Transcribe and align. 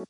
Halo, 0.00 0.08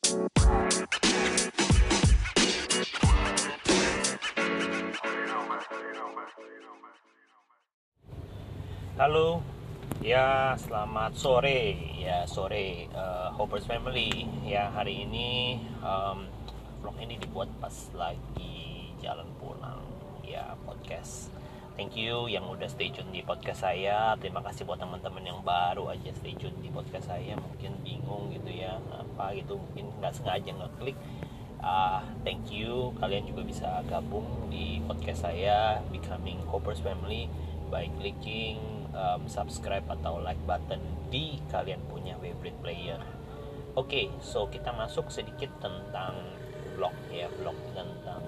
ya 9.98 10.55
selamat 10.55 11.18
sore, 11.18 11.75
ya 11.98 12.23
sore 12.30 12.87
uh, 12.95 13.34
Hoppers 13.34 13.66
Family. 13.66 14.30
Ya 14.46 14.71
hari 14.71 15.11
ini 15.11 15.59
um, 15.82 16.30
vlog 16.79 16.95
ini 17.02 17.18
dibuat 17.18 17.50
pas 17.59 17.75
lagi 17.98 18.95
jalan 19.02 19.27
pulang, 19.43 19.82
ya 20.22 20.54
podcast. 20.62 21.34
Thank 21.81 21.97
you 21.97 22.29
yang 22.29 22.45
udah 22.45 22.69
stay 22.69 22.93
tune 22.93 23.09
di 23.09 23.25
podcast 23.25 23.65
saya. 23.65 24.13
Terima 24.21 24.45
kasih 24.45 24.69
buat 24.69 24.77
teman-teman 24.77 25.25
yang 25.25 25.41
baru 25.41 25.89
aja 25.89 26.13
stay 26.13 26.37
tune 26.37 26.53
di 26.61 26.69
podcast 26.69 27.09
saya. 27.09 27.33
Mungkin 27.41 27.81
bingung 27.81 28.29
gitu 28.37 28.53
ya, 28.53 28.77
apa 28.93 29.33
gitu, 29.33 29.57
mungkin 29.57 29.89
nggak 29.96 30.13
sengaja 30.13 30.53
ngeklik. 30.61 30.93
Uh, 31.64 32.04
thank 32.20 32.52
you, 32.52 32.92
kalian 33.01 33.24
juga 33.24 33.48
bisa 33.48 33.80
gabung 33.88 34.28
di 34.52 34.84
podcast 34.84 35.24
saya 35.24 35.80
Becoming 35.88 36.45
Hoppers 36.52 36.84
Family 36.84 37.32
by 37.73 37.88
clicking 37.96 38.60
um, 38.92 39.24
subscribe 39.24 39.88
atau 39.88 40.20
like 40.20 40.37
button 40.45 40.84
di 41.09 41.40
kalian 41.48 41.80
punya 41.88 42.12
favorite 42.20 42.60
player. 42.60 43.01
Oke, 43.73 43.88
okay, 43.88 44.06
so 44.20 44.52
kita 44.52 44.68
masuk 44.76 45.09
sedikit 45.09 45.48
tentang 45.65 46.28
blog 46.76 46.92
ya, 47.09 47.32
blog 47.40 47.56
tentang 47.73 48.20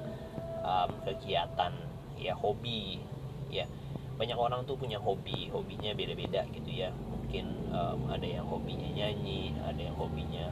um, 0.65 0.89
kegiatan 1.05 1.77
ya 2.17 2.33
hobi 2.33 3.12
ya. 3.52 3.69
Banyak 4.16 4.38
orang 4.38 4.65
tuh 4.65 4.80
punya 4.80 4.97
hobi, 4.97 5.52
hobinya 5.52 5.92
beda-beda 5.92 6.48
gitu 6.51 6.70
ya. 6.73 6.88
Mungkin 6.91 7.69
um, 7.69 8.09
ada 8.09 8.25
yang 8.25 8.48
hobinya 8.48 8.88
nyanyi, 8.88 9.52
ada 9.61 9.78
yang 9.78 9.97
hobinya 10.01 10.48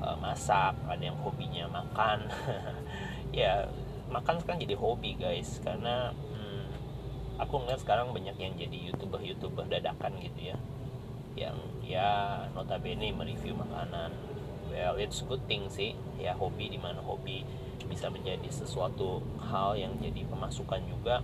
uh, 0.00 0.16
masak, 0.16 0.72
ada 0.88 1.02
yang 1.04 1.18
hobinya 1.20 1.68
makan. 1.68 2.26
ya, 3.36 3.68
makan 4.08 4.40
kan 4.40 4.56
jadi 4.56 4.72
hobi 4.72 5.20
guys 5.20 5.60
karena 5.60 6.16
aku 7.38 7.62
ngeliat 7.62 7.80
sekarang 7.80 8.10
banyak 8.10 8.34
yang 8.36 8.52
jadi 8.58 8.90
youtuber 8.90 9.22
youtuber 9.22 9.64
dadakan 9.70 10.18
gitu 10.18 10.52
ya 10.52 10.56
yang 11.38 11.56
ya 11.86 12.10
notabene 12.52 13.14
mereview 13.14 13.54
makanan 13.54 14.10
well 14.74 14.98
it's 14.98 15.22
good 15.22 15.40
thing 15.46 15.70
sih 15.70 15.94
ya 16.18 16.34
hobi 16.34 16.66
di 16.66 16.78
mana 16.82 16.98
hobi 16.98 17.46
bisa 17.86 18.10
menjadi 18.10 18.50
sesuatu 18.50 19.22
hal 19.38 19.78
yang 19.78 19.94
jadi 20.02 20.26
pemasukan 20.26 20.82
juga 20.90 21.22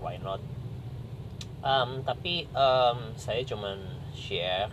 why 0.00 0.16
not? 0.18 0.40
Um, 1.60 2.00
tapi 2.02 2.48
um, 2.56 3.12
saya 3.20 3.44
cuman 3.44 3.76
share 4.16 4.72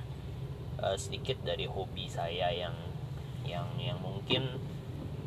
uh, 0.80 0.96
sedikit 0.96 1.44
dari 1.44 1.68
hobi 1.68 2.08
saya 2.08 2.48
yang 2.56 2.76
yang 3.44 3.68
yang 3.76 4.00
mungkin 4.00 4.56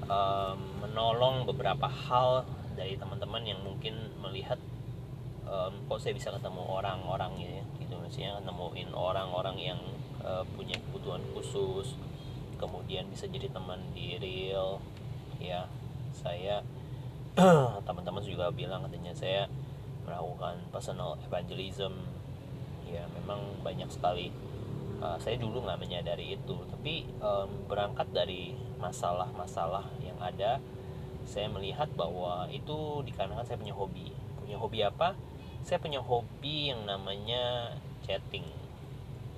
um, 0.08 0.58
menolong 0.80 1.44
beberapa 1.44 1.84
hal 1.88 2.48
dari 2.76 2.96
teman-teman 2.96 3.44
yang 3.44 3.60
mungkin 3.60 3.92
melihat 4.24 4.56
um, 5.44 5.84
kok 5.84 6.00
saya 6.00 6.16
bisa 6.16 6.32
ketemu 6.32 6.64
orang-orang 6.64 7.32
ya 7.40 7.60
gitu. 7.76 7.94
Maksudnya 8.00 8.40
nemuin 8.40 8.96
orang-orang 8.96 9.56
yang 9.60 9.80
uh, 10.24 10.44
punya 10.56 10.80
kebutuhan 10.80 11.20
khusus 11.36 11.92
kemudian 12.60 13.08
bisa 13.08 13.24
jadi 13.28 13.48
teman 13.52 13.80
di 13.92 14.16
real. 14.20 14.80
Ya 15.40 15.68
saya 16.12 16.64
teman-teman 17.86 18.20
juga 18.24 18.52
bilang 18.52 18.84
katanya 18.84 19.16
saya 19.16 19.48
melakukan 20.10 20.58
personal 20.74 21.14
evangelism. 21.22 21.94
Ya 22.90 23.06
memang 23.14 23.62
banyak 23.62 23.86
sekali. 23.86 24.34
Uh, 24.98 25.16
saya 25.16 25.40
dulu 25.40 25.64
nggak 25.64 25.80
menyadari 25.80 26.36
itu 26.36 26.56
tapi 26.68 27.08
um, 27.24 27.48
berangkat 27.64 28.04
dari 28.12 28.52
masalah-masalah 28.76 29.88
yang 30.04 30.18
ada 30.20 30.60
saya 31.24 31.48
melihat 31.48 31.88
bahwa 31.96 32.44
itu 32.52 33.06
dikarenakan 33.06 33.46
saya 33.46 33.56
punya 33.56 33.72
hobi. 33.72 34.12
Punya 34.42 34.58
hobi 34.58 34.84
apa? 34.84 35.16
Saya 35.62 35.78
punya 35.80 36.02
hobi 36.02 36.74
yang 36.74 36.84
namanya 36.84 37.72
chatting. 38.04 38.44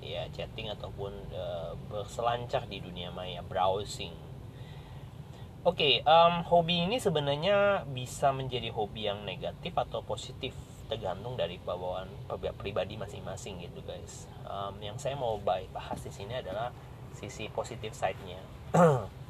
Ya 0.03 0.27
chatting 0.35 0.67
ataupun 0.67 1.15
uh, 1.31 1.77
berselancar 1.87 2.67
di 2.67 2.83
dunia 2.83 3.13
maya 3.13 3.39
browsing 3.45 4.32
oke 5.63 5.79
okay, 5.79 5.93
um, 6.03 6.43
hobi 6.43 6.83
ini 6.83 6.99
sebenarnya 6.99 7.87
bisa 7.87 8.35
menjadi 8.35 8.67
hobi 8.75 9.07
yang 9.07 9.23
negatif 9.23 9.71
atau 9.75 10.03
positif 10.03 10.51
tergantung 10.91 11.39
dari 11.39 11.57
bawaan 11.57 12.11
pribadi 12.59 12.99
masing-masing 12.99 13.63
gitu 13.63 13.79
guys. 13.87 14.27
Um, 14.43 14.75
yang 14.83 14.99
saya 14.99 15.15
mau 15.15 15.39
bahas 15.41 15.99
di 16.03 16.11
sini 16.11 16.35
adalah 16.37 16.69
sisi 17.15 17.47
positif 17.49 17.95
side-nya. 17.95 18.41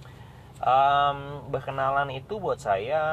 Um, 0.64 1.52
berkenalan 1.52 2.08
itu 2.16 2.40
buat 2.40 2.56
saya 2.56 3.04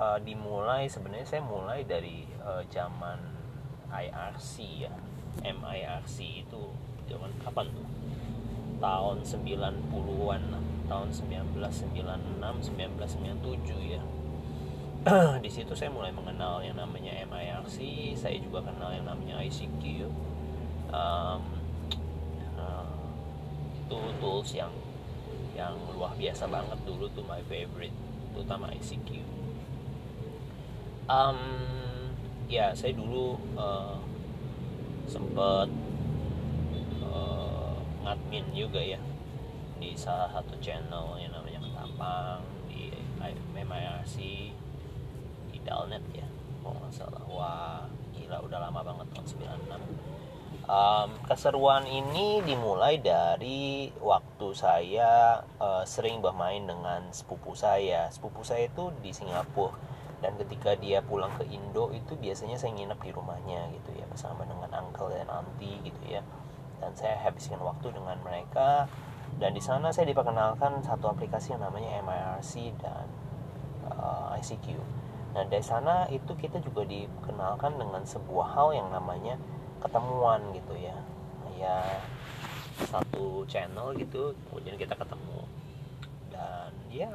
uh, 0.00 0.16
dimulai 0.16 0.88
sebenarnya 0.88 1.28
saya 1.28 1.44
mulai 1.44 1.84
dari 1.84 2.24
uh, 2.40 2.64
zaman 2.72 3.20
IRC 3.92 4.52
ya. 4.88 4.92
MIRC 5.44 6.48
itu 6.48 6.62
zaman 7.04 7.28
kapan 7.44 7.68
tuh? 7.68 7.84
Tahun 8.80 9.16
90-an 9.28 9.76
tahun 10.86 11.10
1996 11.10 12.42
1997 12.42 13.94
ya. 13.94 14.02
Di 15.44 15.50
situ 15.50 15.70
saya 15.78 15.90
mulai 15.94 16.10
mengenal 16.10 16.62
yang 16.66 16.74
namanya 16.74 17.14
MIRC 17.30 17.78
saya 18.18 18.38
juga 18.42 18.66
kenal 18.66 18.90
yang 18.90 19.06
namanya 19.06 19.38
ICQ 19.42 20.10
um, 20.90 21.42
uh, 22.58 22.90
itu 23.86 23.98
tools 24.18 24.50
yang 24.54 24.72
yang 25.56 25.72
luar 25.96 26.12
biasa 26.18 26.44
banget 26.50 26.78
dulu 26.84 27.08
tuh 27.16 27.24
my 27.24 27.40
favorite 27.48 27.94
terutama 28.34 28.68
ICQ 28.76 29.24
um, 31.08 31.38
ya 32.50 32.76
saya 32.76 32.92
dulu 32.92 33.40
uh, 33.56 33.96
sempet 35.08 35.70
uh, 37.06 37.78
ngadmin 38.04 38.44
juga 38.52 38.82
ya 38.82 39.00
di 39.76 39.92
salah 39.96 40.28
satu 40.32 40.56
channel 40.62 41.16
yang 41.20 41.32
namanya 41.32 41.60
Ketapang 41.62 42.40
di 42.68 42.92
MIRC 43.56 44.16
di 45.52 45.58
Dalnet 45.64 46.04
ya 46.12 46.26
kalau 46.62 46.76
nggak 46.82 46.92
salah. 46.94 47.22
Wah 47.28 47.84
gila 48.16 48.42
udah 48.42 48.58
lama 48.58 48.80
banget 48.82 49.06
tahun 49.12 49.26
96 49.66 50.06
um, 50.66 51.08
keseruan 51.26 51.86
ini 51.86 52.42
dimulai 52.42 52.98
dari 52.98 53.90
waktu 54.02 54.48
saya 54.52 55.42
uh, 55.58 55.84
sering 55.86 56.20
bermain 56.20 56.66
dengan 56.66 57.10
sepupu 57.14 57.54
saya. 57.54 58.10
Sepupu 58.12 58.42
saya 58.42 58.68
itu 58.68 58.92
di 59.00 59.14
Singapura. 59.14 59.74
Dan 60.16 60.32
ketika 60.40 60.72
dia 60.80 61.04
pulang 61.04 61.28
ke 61.36 61.44
Indo 61.52 61.92
itu 61.92 62.16
biasanya 62.16 62.56
saya 62.56 62.72
nginep 62.72 62.98
di 63.04 63.10
rumahnya 63.12 63.68
gitu 63.76 64.00
ya 64.00 64.08
bersama 64.08 64.48
dengan 64.48 64.72
uncle 64.72 65.12
dan 65.12 65.28
auntie 65.28 65.78
gitu 65.84 66.02
ya. 66.08 66.24
Dan 66.80 66.92
saya 66.96 67.20
habiskan 67.20 67.60
waktu 67.60 67.92
dengan 67.92 68.16
mereka 68.24 68.88
dan 69.36 69.52
di 69.52 69.60
sana 69.60 69.92
saya 69.92 70.08
diperkenalkan 70.08 70.80
satu 70.80 71.12
aplikasi 71.12 71.52
yang 71.52 71.60
namanya 71.60 72.00
MIRC 72.00 72.72
dan 72.80 73.04
uh, 73.84 74.32
eh, 74.32 74.40
ICQ. 74.40 74.80
Nah 75.36 75.44
dari 75.44 75.60
sana 75.60 76.08
itu 76.08 76.32
kita 76.32 76.56
juga 76.64 76.88
dikenalkan 76.88 77.76
dengan 77.76 78.00
sebuah 78.00 78.56
hal 78.56 78.68
yang 78.72 78.88
namanya 78.88 79.36
ketemuan 79.84 80.40
gitu 80.56 80.72
ya. 80.80 80.96
Ya 81.56 82.00
satu 82.88 83.44
channel 83.48 83.92
gitu 84.00 84.32
kemudian 84.48 84.80
kita 84.80 84.96
ketemu. 84.96 85.44
Dan 86.32 86.72
ya 86.88 87.12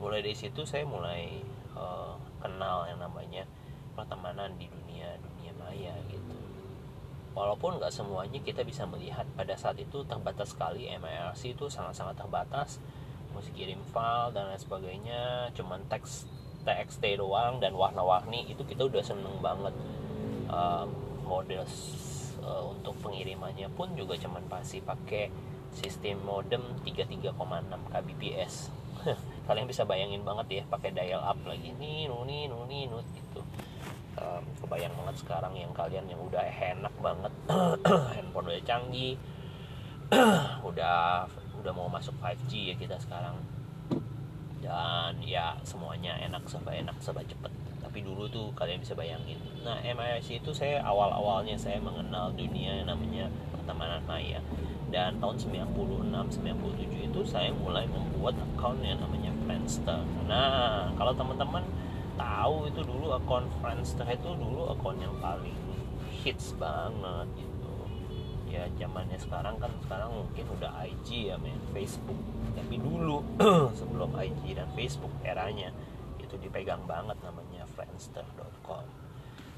mulai 0.00 0.24
dari 0.24 0.32
situ 0.32 0.64
saya 0.64 0.88
mulai 0.88 1.44
uh, 1.76 2.16
kenal 2.40 2.88
yang 2.88 3.04
namanya 3.04 3.44
pertemanan 3.92 4.56
di 4.56 4.64
dunia 4.64 5.12
dunia 5.20 5.52
maya 5.60 5.92
gitu 6.08 6.19
walaupun 7.32 7.78
nggak 7.78 7.94
semuanya 7.94 8.40
kita 8.42 8.66
bisa 8.66 8.84
melihat 8.90 9.24
pada 9.38 9.54
saat 9.54 9.78
itu 9.78 10.02
terbatas 10.06 10.52
sekali. 10.54 10.90
MIRC 10.90 11.54
itu 11.54 11.70
sangat-sangat 11.70 12.18
terbatas. 12.18 12.82
Mesti 13.30 13.50
kirim 13.54 13.80
file 13.94 14.34
dan 14.34 14.50
lain 14.50 14.58
sebagainya 14.58 15.54
cuman 15.54 15.86
teks 15.86 16.26
TXT 16.66 17.22
doang 17.22 17.62
dan 17.62 17.72
warna-warni 17.72 18.50
itu 18.50 18.66
kita 18.66 18.90
udah 18.90 19.02
seneng 19.04 19.38
banget. 19.38 19.74
Um, 20.50 21.10
model 21.30 21.62
uh, 22.42 22.64
untuk 22.74 22.98
pengirimannya 23.06 23.70
pun 23.78 23.94
juga 23.94 24.18
cuman 24.18 24.42
pasti 24.50 24.82
pakai 24.82 25.30
sistem 25.70 26.18
modem 26.26 26.62
33,6 26.82 27.30
kbps. 27.94 28.54
Kalian 29.46 29.70
bisa 29.70 29.86
bayangin 29.86 30.26
banget 30.26 30.46
ya 30.50 30.62
pakai 30.66 30.90
dial 30.90 31.22
up 31.22 31.38
lagi. 31.46 31.70
Nih 31.78 32.10
nuni 32.10 32.50
nuni 32.50 32.90
um, 32.90 32.98
kebayang 34.70 34.94
banget 35.02 35.26
sekarang 35.26 35.50
yang 35.58 35.74
kalian 35.74 36.06
yang 36.06 36.22
udah 36.22 36.46
enak 36.46 36.94
banget. 37.02 37.32
Handphone 38.14 38.54
udah 38.54 38.62
canggih. 38.62 39.18
Udah 40.70 41.26
udah 41.58 41.72
mau 41.74 41.86
masuk 41.86 42.14
5G 42.22 42.70
ya 42.70 42.74
kita 42.78 42.94
sekarang. 42.98 43.34
Dan 44.62 45.18
ya 45.22 45.54
semuanya 45.66 46.18
enak 46.22 46.46
serba 46.46 46.70
enak 46.70 46.98
serba 47.02 47.22
cepet. 47.26 47.50
Tapi 47.82 47.98
dulu 48.02 48.30
tuh 48.30 48.50
kalian 48.54 48.82
bisa 48.82 48.94
bayangin. 48.94 49.38
Nah 49.66 49.78
MIC 49.82 50.42
itu 50.42 50.50
saya 50.50 50.82
awal-awalnya 50.86 51.54
saya 51.58 51.78
mengenal 51.78 52.34
dunia 52.34 52.82
yang 52.82 52.90
namanya 52.90 53.30
pertemanan 53.54 54.02
maya. 54.06 54.38
Dan 54.90 55.22
tahun 55.22 55.38
96 55.38 56.42
97 56.42 57.10
itu 57.10 57.20
saya 57.22 57.54
mulai 57.54 57.86
membuat 57.86 58.34
account 58.38 58.82
yang 58.82 58.98
namanya 58.98 59.30
Friendster. 59.46 60.02
Nah 60.26 60.90
kalau 60.98 61.14
teman-teman 61.14 61.62
tahu 62.14 62.70
itu 62.70 62.80
dulu 62.82 63.14
akun 63.14 63.46
Friendster 63.60 64.06
itu 64.08 64.30
dulu 64.34 64.70
akun 64.72 64.96
yang 64.98 65.14
paling 65.18 65.56
hits 66.22 66.54
banget 66.56 67.26
gitu. 67.38 67.74
Ya 68.50 68.66
zamannya 68.78 69.18
sekarang 69.18 69.62
kan 69.62 69.70
sekarang 69.86 70.10
mungkin 70.10 70.46
udah 70.58 70.70
IG 70.86 71.30
ya 71.30 71.36
main 71.38 71.58
Facebook. 71.70 72.18
Tapi 72.54 72.76
dulu 72.82 73.22
sebelum 73.78 74.10
IG 74.18 74.58
dan 74.58 74.68
Facebook 74.74 75.12
eranya 75.22 75.70
itu 76.18 76.34
dipegang 76.38 76.86
banget 76.86 77.18
namanya 77.26 77.66
friendster.com 77.74 78.86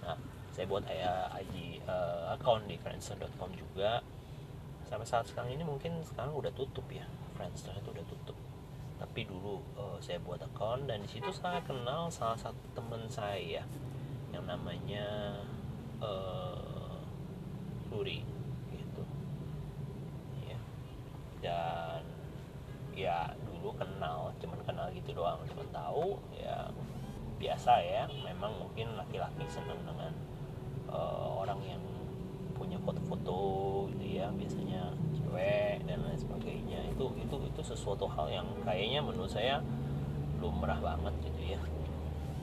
nah 0.03 0.17
saya 0.57 0.65
buat 0.65 0.89
ya 0.89 1.29
IG 1.37 1.85
uh, 1.85 2.33
account 2.37 2.69
di 2.69 2.77
friendster.com 2.77 3.51
juga. 3.57 4.05
Sampai 4.89 5.09
saat 5.09 5.25
sekarang 5.25 5.57
ini 5.57 5.65
mungkin 5.65 6.05
sekarang 6.05 6.37
udah 6.37 6.53
tutup 6.53 6.85
ya. 6.93 7.09
Friendster 7.33 7.73
itu 7.73 7.89
udah 7.89 8.05
tutup 8.05 8.37
tapi 9.03 9.27
dulu 9.27 9.59
uh, 9.75 9.99
saya 9.99 10.23
buat 10.23 10.39
account 10.39 10.87
dan 10.87 11.03
di 11.03 11.11
situ 11.11 11.27
saya 11.35 11.59
kenal 11.67 12.07
salah 12.07 12.39
satu 12.39 12.63
teman 12.71 13.03
saya 13.11 13.67
yang 14.31 14.47
namanya 14.47 15.43
uh, 15.99 17.03
Luri 17.91 18.23
gitu. 18.71 19.03
Ya 20.47 20.59
dan 21.43 22.07
ya 22.95 23.35
dulu 23.51 23.75
kenal 23.75 24.31
cuman 24.39 24.61
kenal 24.63 24.87
gitu 24.95 25.19
doang. 25.19 25.43
Cuman 25.51 25.67
tahu 25.75 26.23
ya 26.39 26.71
biasa 27.43 27.83
ya. 27.83 28.07
Memang 28.23 28.55
mungkin 28.63 28.95
laki-laki 28.95 29.43
seneng 29.51 29.83
dengan 29.83 30.15
uh, 30.87 31.43
orang 31.43 31.59
yang 31.67 31.83
punya 32.55 32.79
foto-foto 32.87 33.91
gitu 33.99 34.23
ya 34.23 34.31
biasanya 34.31 34.95
cewek 35.33 35.81
dan 35.89 35.99
lain 36.05 36.19
sebagainya. 36.21 36.81
Itu 36.93 37.09
itu 37.17 37.37
itu 37.49 37.63
sesuatu 37.65 38.05
hal 38.05 38.29
yang 38.29 38.47
kayaknya 38.69 39.01
menurut 39.01 39.33
saya 39.33 39.65
lumrah 40.45 40.77
banget 40.77 41.15
gitu 41.25 41.57
ya. 41.57 41.61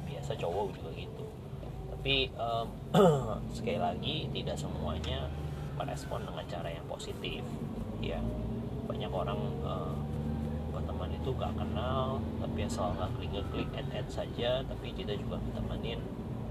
Biasa 0.09 0.33
cowok 0.33 0.73
juga 0.73 0.89
gitu. 0.97 1.23
Tapi 1.93 2.33
um, 2.33 2.67
sekali 3.55 3.77
lagi 3.77 4.15
tidak 4.33 4.57
semuanya 4.57 5.29
merespon 5.77 6.25
dengan 6.25 6.45
cara 6.49 6.69
yang 6.73 6.85
positif 6.89 7.45
ya. 8.01 8.17
Banyak 8.89 9.13
orang 9.13 9.37
uh, 9.61 9.93
teman 10.79 11.11
itu 11.13 11.29
gak 11.37 11.53
kenal 11.53 12.17
tapi 12.41 12.65
asal 12.65 12.95
nggak 12.95 13.11
klik 13.19 13.45
klik 13.51 13.69
add 13.77 13.91
add 13.93 14.07
saja 14.09 14.63
tapi 14.63 14.95
kita 14.95 15.11
juga 15.11 15.37
temenin 15.51 15.99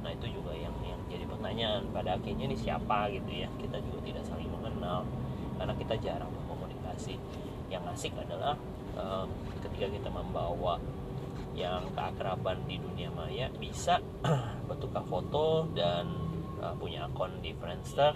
nah 0.05 0.13
itu 0.15 0.31
juga 0.31 0.53
yang 0.55 0.71
yang 0.85 1.01
jadi 1.11 1.25
pertanyaan. 1.27 1.83
Pada 1.91 2.21
akhirnya 2.21 2.45
ini 2.47 2.55
siapa 2.55 3.09
gitu 3.11 3.33
ya? 3.33 3.49
Kita 3.59 3.83
juga 3.83 3.99
tidak 4.05 4.25
saling 4.29 4.47
mengenal 4.53 5.03
karena 5.59 5.75
kita 5.75 5.95
jarang 5.99 6.31
berkomunikasi. 6.33 7.19
Yang 7.69 7.85
asik 7.93 8.15
adalah 8.17 8.57
ketika 9.63 9.87
kita 9.91 10.11
membawa 10.11 10.81
yang 11.55 11.87
keakraban 11.95 12.63
di 12.67 12.79
dunia 12.79 13.11
maya 13.11 13.51
bisa 13.59 13.99
bertukar 14.71 15.03
foto 15.07 15.67
dan 15.75 16.07
uh, 16.63 16.75
punya 16.79 17.07
akun 17.07 17.43
di 17.43 17.51
Friendster 17.55 18.15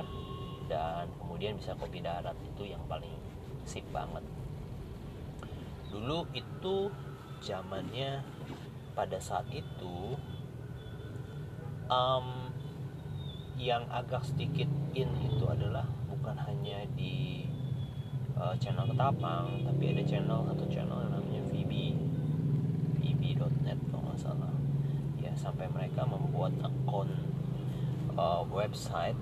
dan 0.70 1.10
kemudian 1.18 1.58
bisa 1.58 1.74
kopi 1.74 1.98
darat. 2.02 2.34
Itu 2.54 2.66
yang 2.66 2.82
paling 2.86 3.10
sip 3.66 3.86
banget. 3.90 4.22
Dulu 5.90 6.30
itu 6.34 6.90
zamannya 7.42 8.22
pada 8.94 9.18
saat 9.18 9.46
itu 9.50 10.14
um, 11.90 12.41
yang 13.60 13.84
agak 13.92 14.24
sedikit 14.24 14.68
in 14.96 15.08
itu 15.22 15.44
adalah 15.48 15.84
bukan 16.08 16.36
hanya 16.48 16.84
di 16.96 17.46
uh, 18.38 18.54
channel 18.58 18.88
ketapang 18.88 19.62
tapi 19.66 19.94
ada 19.94 20.02
channel 20.06 20.42
atau 20.50 20.66
channel 20.70 20.98
yang 21.04 21.12
namanya 21.14 21.42
VB 21.52 21.72
VB.net 23.02 23.78
kalau 23.90 24.02
nggak 24.06 24.20
salah. 24.20 24.54
Ya 25.18 25.32
sampai 25.34 25.66
mereka 25.70 26.06
membuat 26.06 26.54
akun 26.62 27.10
uh, 28.14 28.42
website 28.50 29.18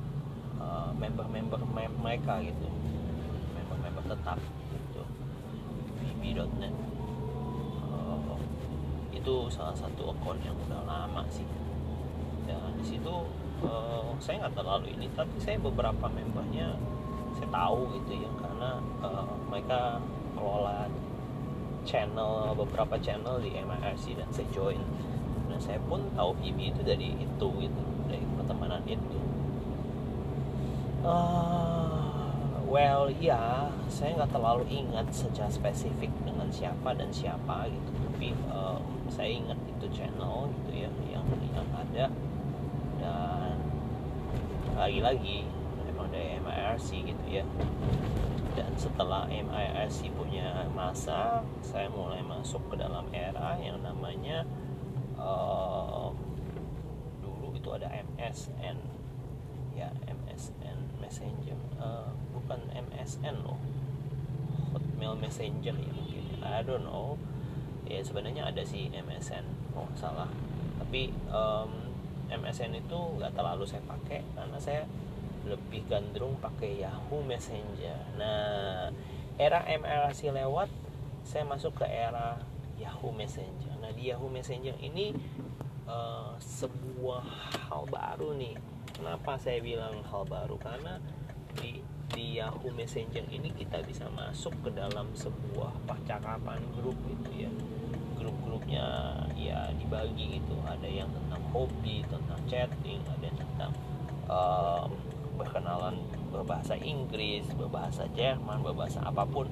uh, 0.61 0.93
member-member 0.97 1.61
mereka 2.01 2.41
gitu. 2.45 2.69
Member-member 3.57 4.05
tetap 4.13 4.39
gitu. 4.73 5.03
VB.net 6.01 6.75
uh, 7.89 8.37
itu 9.13 9.35
salah 9.49 9.77
satu 9.77 10.13
akun 10.13 10.39
yang 10.45 10.57
udah 10.69 10.85
lama 10.85 11.25
sih. 11.33 11.47
Dan 12.45 12.77
di 12.81 12.85
situ 12.85 13.15
uh, 13.65 14.13
saya 14.21 14.47
nggak 14.47 14.57
terlalu 14.57 14.93
ini 14.95 15.07
tapi 15.17 15.37
saya 15.41 15.57
beberapa 15.61 16.07
membernya 16.09 16.77
saya 17.37 17.49
tahu 17.49 17.89
gitu 18.01 18.21
ya 18.27 18.31
karena 18.41 18.71
uh, 19.01 19.33
mereka 19.49 20.03
kelola 20.37 20.89
channel 21.85 22.53
beberapa 22.57 23.01
channel 23.01 23.41
di 23.41 23.57
MIRC 23.57 24.17
dan 24.17 24.29
saya 24.33 24.49
join. 24.53 24.81
Dan 25.51 25.59
saya 25.59 25.81
pun 25.83 26.07
tahu 26.15 26.37
IB 26.45 26.77
itu 26.77 26.81
dari 26.87 27.17
itu 27.17 27.47
gitu 27.59 27.83
dari 28.07 28.25
pertemanan 28.39 28.83
itu. 28.87 29.19
Uh, 31.01 32.61
well 32.69 33.09
ya 33.09 33.73
saya 33.89 34.15
nggak 34.21 34.31
terlalu 34.37 34.69
ingat 34.69 35.09
secara 35.11 35.49
spesifik 35.51 36.13
dengan 36.23 36.47
siapa 36.53 36.93
dan 36.93 37.09
siapa 37.11 37.67
gitu 37.67 37.91
tapi 38.05 38.37
uh, 38.53 38.77
saya 39.09 39.33
ingat 39.33 39.57
itu 39.65 39.89
channel 39.91 40.53
gitu 40.61 40.85
ya 40.85 40.93
yang 41.09 41.25
yang 41.57 41.69
ada 41.73 42.13
lagi-lagi 44.81 45.45
memang 45.85 46.09
dari 46.09 46.41
MIRC 46.41 46.89
gitu 47.13 47.25
ya. 47.29 47.45
Dan 48.57 48.73
setelah 48.81 49.29
MIRC 49.29 50.09
punya 50.17 50.65
masa 50.73 51.45
saya 51.61 51.93
mulai 51.93 52.25
masuk 52.25 52.73
ke 52.73 52.81
dalam 52.81 53.05
era 53.13 53.61
yang 53.61 53.85
namanya 53.85 54.49
uh, 55.21 56.09
dulu 57.21 57.53
itu 57.53 57.69
ada 57.77 57.93
MSN 57.93 58.81
ya 59.77 59.93
MSN 60.09 60.79
Messenger 60.97 61.59
uh, 61.77 62.09
bukan 62.33 62.61
MSN 62.73 63.45
loh. 63.45 63.61
Hotmail 64.73 65.15
Messenger 65.21 65.77
ya 65.77 65.91
mungkin. 65.93 66.25
I 66.41 66.65
don't 66.65 66.89
know. 66.89 67.21
Ya 67.85 68.01
sebenarnya 68.01 68.49
ada 68.49 68.65
sih 68.65 68.89
MSN 68.89 69.77
oh 69.77 69.89
salah. 69.93 70.33
Tapi 70.81 71.13
um, 71.29 71.90
MSN 72.31 72.79
itu 72.79 72.99
nggak 73.19 73.35
terlalu 73.35 73.67
saya 73.67 73.83
pakai 73.87 74.23
karena 74.39 74.59
saya 74.63 74.83
lebih 75.45 75.89
gandrung 75.89 76.37
pakai 76.39 76.85
Yahoo 76.85 77.25
Messenger. 77.25 77.97
Nah, 78.21 78.93
era 79.41 79.65
MRC 79.65 80.31
lewat, 80.31 80.69
saya 81.25 81.49
masuk 81.49 81.81
ke 81.81 81.87
era 81.89 82.39
Yahoo 82.77 83.11
Messenger. 83.11 83.73
Nah, 83.81 83.91
di 83.97 84.13
Yahoo 84.13 84.29
Messenger 84.29 84.77
ini 84.85 85.17
uh, 85.89 86.37
sebuah 86.39 87.25
hal 87.69 87.89
baru 87.89 88.37
nih. 88.37 88.55
Kenapa 88.93 89.41
saya 89.41 89.65
bilang 89.65 90.05
hal 90.05 90.29
baru? 90.29 90.61
Karena 90.61 91.01
di 91.57 91.81
di 92.11 92.43
Yahoo 92.43 92.69
Messenger 92.75 93.23
ini 93.31 93.55
kita 93.55 93.81
bisa 93.87 94.11
masuk 94.13 94.53
ke 94.67 94.71
dalam 94.75 95.09
sebuah 95.15 95.73
percakapan 95.87 96.59
grup 96.75 96.99
gitu 97.07 97.47
ya 97.47 97.51
grup-grupnya 98.21 99.17
ya 99.35 99.73
dibagi 99.81 100.39
gitu. 100.39 100.55
Ada 100.69 100.87
yang 100.87 101.09
tentang 101.09 101.43
hobi 101.57 102.05
tentang 102.05 102.41
chatting 102.45 103.01
ada 103.09 103.25
yang 103.25 103.39
tentang 103.41 103.73
um, 104.29 104.89
berkenalan 105.41 105.97
berbahasa 106.29 106.77
Inggris 106.77 107.49
berbahasa 107.57 108.05
Jerman 108.13 108.61
berbahasa 108.61 109.01
apa 109.01 109.25
pun. 109.25 109.49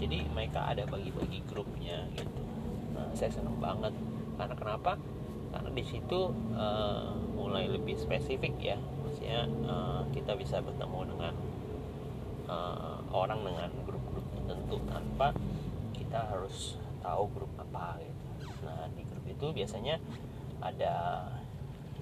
Jadi 0.00 0.24
mereka 0.32 0.64
ada 0.64 0.88
bagi-bagi 0.88 1.44
grupnya 1.44 2.08
gitu. 2.16 2.42
Nah 2.96 3.12
saya 3.12 3.28
senang 3.28 3.60
banget. 3.60 3.92
Karena 4.36 4.56
kenapa? 4.56 4.92
Karena 5.52 5.70
di 5.72 5.84
situ 5.84 6.32
uh, 6.56 7.12
mulai 7.36 7.68
lebih 7.68 7.96
spesifik 7.96 8.56
ya. 8.60 8.76
Maksudnya 9.04 9.48
uh, 9.68 10.02
kita 10.12 10.36
bisa 10.36 10.60
bertemu 10.60 11.16
dengan 11.16 11.34
uh, 12.48 13.00
orang 13.12 13.40
dengan 13.44 13.70
grup-grup 13.84 14.26
tertentu 14.36 14.76
tanpa 14.88 15.32
kita 15.96 16.20
harus 16.28 16.76
tahu 17.06 17.24
grup 17.30 17.52
apa 17.54 18.02
gitu. 18.02 18.24
Nah 18.66 18.90
di 18.90 19.02
grup 19.06 19.24
itu 19.30 19.46
biasanya 19.54 20.02
ada 20.58 21.22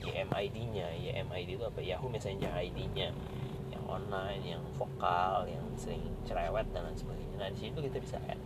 YMID-nya 0.01 0.97
YMID 0.97 1.61
itu 1.61 1.65
apa? 1.65 1.81
Yahoo 1.85 2.09
Messenger 2.09 2.49
ID-nya 2.57 3.13
yang 3.73 3.85
online 3.85 4.43
yang 4.45 4.63
vokal 4.77 5.45
yang 5.49 5.65
sering 5.77 6.01
cerewet 6.25 6.65
dan 6.73 6.89
lain 6.89 6.97
sebagainya. 6.97 7.37
Nah 7.37 7.49
di 7.53 7.59
situ 7.61 7.79
kita 7.81 8.01
bisa 8.01 8.17
add. 8.25 8.41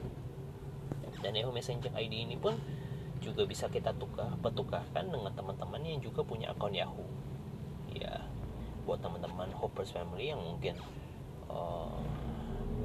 Dan 1.23 1.35
Yahoo 1.35 1.55
Messenger 1.55 1.91
ID 1.95 2.27
ini 2.31 2.39
pun 2.39 2.55
juga 3.19 3.43
bisa 3.43 3.67
kita 3.67 3.91
tukar 3.99 4.31
petukarkan 4.39 5.11
dengan 5.11 5.35
teman-teman 5.35 5.83
yang 5.83 5.99
juga 5.99 6.23
punya 6.23 6.55
akun 6.55 6.75
Yahoo. 6.75 7.07
Ya 7.95 8.23
buat 8.87 9.03
teman-teman 9.05 9.53
Hoppers 9.59 9.93
Family 9.93 10.33
yang 10.33 10.41
mungkin 10.41 10.79
uh, 11.51 11.99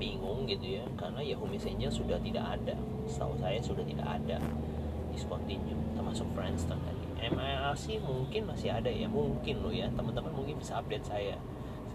bingung 0.01 0.49
gitu 0.49 0.81
ya. 0.81 0.83
Karena 0.97 1.21
Yahoo 1.21 1.45
Messenger 1.45 1.93
sudah 1.93 2.17
tidak 2.19 2.43
ada 2.59 2.75
setahu 3.13 3.37
saya 3.37 3.61
sudah 3.61 3.85
tidak 3.85 4.09
ada 4.09 4.41
discontinue 5.13 5.77
termasuk 5.93 6.25
Friendster 6.33 6.73
tadi 6.81 7.03
MIRC 7.31 8.03
mungkin 8.03 8.51
masih 8.51 8.75
ada 8.75 8.91
ya 8.91 9.07
mungkin 9.07 9.63
loh 9.63 9.71
ya. 9.71 9.87
Teman-teman 9.95 10.33
mungkin 10.35 10.59
bisa 10.59 10.83
update 10.83 11.07
saya. 11.07 11.39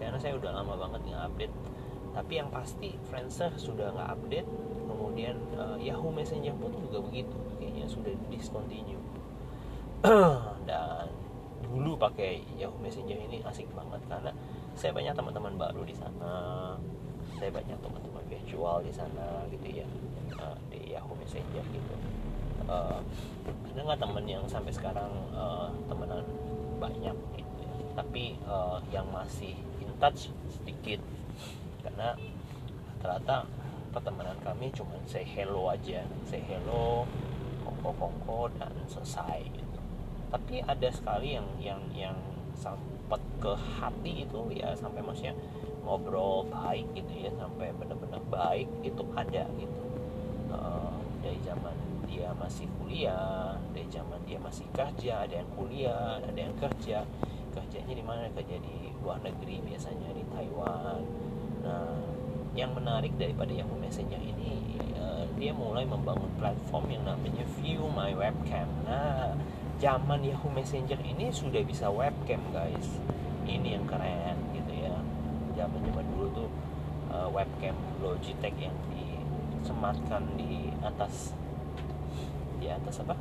Karena 0.01 0.17
saya 0.17 0.39
udah 0.39 0.49
lama 0.55 0.73
banget 0.79 1.11
nggak 1.11 1.23
update. 1.29 1.55
Tapi 2.15 2.33
yang 2.33 2.49
pasti 2.49 2.97
Friendster 3.05 3.53
sudah 3.59 3.93
nggak 3.93 4.09
update. 4.17 4.49
Kemudian 4.89 5.37
uh, 5.53 5.77
Yahoo 5.77 6.09
Messenger 6.09 6.55
pun 6.57 6.73
juga 6.81 6.97
begitu. 7.05 7.37
Kayaknya 7.61 7.85
sudah 7.85 8.13
discontinue. 8.33 9.01
Dan 10.69 11.05
dulu 11.61 11.93
pakai 11.99 12.41
Yahoo 12.57 12.79
Messenger 12.81 13.19
ini 13.29 13.45
asik 13.45 13.69
banget 13.77 14.01
karena 14.09 14.33
saya 14.73 14.95
banyak 14.95 15.13
teman-teman 15.13 15.53
baru 15.59 15.85
di 15.85 15.93
sana. 15.93 16.73
Saya 17.37 17.53
banyak 17.53 17.77
teman-teman 17.77 18.23
virtual 18.25 18.81
di 18.81 18.89
sana 18.89 19.45
gitu 19.53 19.83
ya 19.83 19.87
Messenger 21.29 21.61
gitu. 21.69 21.95
Uh, 22.65 22.97
ada 23.69 23.79
nggak 23.85 24.01
temen 24.01 24.25
yang 24.25 24.43
sampai 24.49 24.73
sekarang 24.73 25.13
uh, 25.29 25.69
temenan 25.85 26.25
banyak 26.81 27.13
gitu 27.37 27.53
ya. 27.61 27.69
tapi 27.93 28.33
uh, 28.49 28.81
yang 28.89 29.05
masih 29.13 29.53
in 29.77 29.93
touch 30.01 30.33
sedikit. 30.49 30.97
Karena 31.85 32.17
rata-rata 32.97 33.45
pertemanan 33.93 34.41
kami 34.41 34.73
cuma 34.73 34.97
say 35.05 35.21
hello 35.21 35.69
aja. 35.69 36.01
Say 36.25 36.41
hello 36.49 37.05
kongko-kongko 37.61 38.49
dan 38.57 38.73
selesai 38.89 39.45
gitu. 39.53 39.79
Tapi 40.33 40.65
ada 40.65 40.89
sekali 40.89 41.37
yang 41.37 41.45
yang 41.61 41.81
yang 41.93 42.17
sempat 42.57 43.21
ke 43.37 43.53
hati 43.53 44.25
itu 44.25 44.49
ya 44.57 44.73
sampai 44.73 45.05
maksudnya 45.05 45.37
ngobrol 45.85 46.49
baik 46.49 46.89
gitu 46.97 47.29
ya 47.29 47.31
sampai 47.37 47.69
benar-benar 47.77 48.21
baik 48.33 48.67
itu 48.81 49.05
ada 49.13 49.45
gitu 49.57 49.88
dari 51.29 51.37
zaman 51.45 51.77
dia 52.09 52.33
masih 52.33 52.65
kuliah 52.81 53.53
dari 53.69 53.85
zaman 53.93 54.17
dia 54.25 54.41
masih 54.41 54.65
kerja 54.73 55.29
ada 55.29 55.35
yang 55.37 55.49
kuliah 55.53 56.17
ada 56.17 56.39
yang 56.41 56.57
kerja 56.57 57.05
kerjanya 57.53 57.93
di 57.93 58.01
mana 58.01 58.25
kerja 58.33 58.57
di 58.57 58.89
luar 59.05 59.21
negeri 59.21 59.61
biasanya 59.61 60.09
di 60.17 60.25
Taiwan 60.33 61.05
nah 61.61 62.01
yang 62.57 62.73
menarik 62.73 63.13
daripada 63.21 63.53
Yahoo 63.53 63.77
Messenger 63.77 64.17
ini 64.17 64.81
uh, 64.97 65.29
dia 65.37 65.53
mulai 65.53 65.85
membangun 65.85 66.33
platform 66.41 66.89
yang 66.89 67.05
namanya 67.05 67.45
View 67.61 67.85
My 67.93 68.11
Webcam. 68.17 68.65
Nah, 68.89 69.37
zaman 69.77 70.25
Yahoo 70.25 70.49
Messenger 70.51 70.97
ini 71.05 71.29
sudah 71.29 71.61
bisa 71.61 71.87
webcam 71.93 72.41
guys. 72.51 72.99
Ini 73.45 73.79
yang 73.79 73.85
keren 73.85 74.37
gitu 74.57 74.73
ya. 74.75 74.97
Zaman 75.55 75.79
zaman 75.87 76.05
dulu 76.09 76.25
tuh 76.33 76.49
uh, 77.13 77.29
webcam 77.29 77.77
Logitech 78.01 78.57
yang 78.57 78.75
disematkan 79.59 80.23
di 80.39 80.71
atas. 80.79 81.35
Di 82.59 82.67
atas 82.71 82.95
apa? 83.03 83.15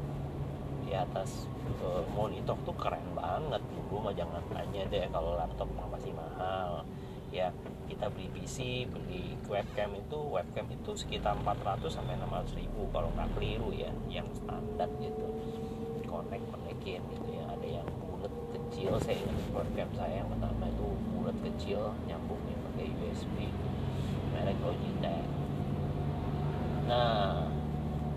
Di 0.86 0.94
atas 0.94 1.44
uh, 1.82 2.02
monitor 2.14 2.56
tuh 2.62 2.74
keren 2.78 3.04
banget. 3.12 3.60
Dulu 3.74 4.08
mah 4.08 4.14
jangan 4.14 4.42
tanya 4.54 4.86
deh 4.88 5.04
kalau 5.10 5.34
laptop 5.36 5.68
masih 5.90 6.14
mahal. 6.14 6.86
Ya 7.28 7.52
kita 7.90 8.08
beli 8.08 8.32
PC 8.32 8.88
beli 8.88 9.36
webcam 9.48 9.92
itu 9.96 10.18
webcam 10.32 10.64
itu 10.72 10.90
sekitar 10.96 11.36
400 11.44 11.88
sampai 11.92 12.16
600 12.16 12.60
ribu 12.60 12.88
kalau 12.92 13.12
nggak 13.12 13.28
keliru 13.36 13.74
ya 13.74 13.90
yang 14.08 14.28
standar 14.32 14.88
gitu. 15.02 15.28
Connect 16.08 16.44
konekin 16.48 17.02
gitu 17.04 17.28
ya. 17.36 17.44
Ada 17.52 17.68
yang 17.82 17.88
bulat 18.08 18.32
kecil 18.56 18.96
saya 19.02 19.18
ingat 19.20 19.44
webcam 19.52 19.88
saya 19.92 20.24
yang 20.24 20.28
pertama 20.32 20.64
itu 20.72 20.86
bulat 21.12 21.36
kecil 21.44 21.92
nyambungnya 22.08 22.56
pakai 22.72 22.88
USB 22.96 23.52
merek 24.32 24.56
Logitech 24.62 25.37
nah 26.88 27.44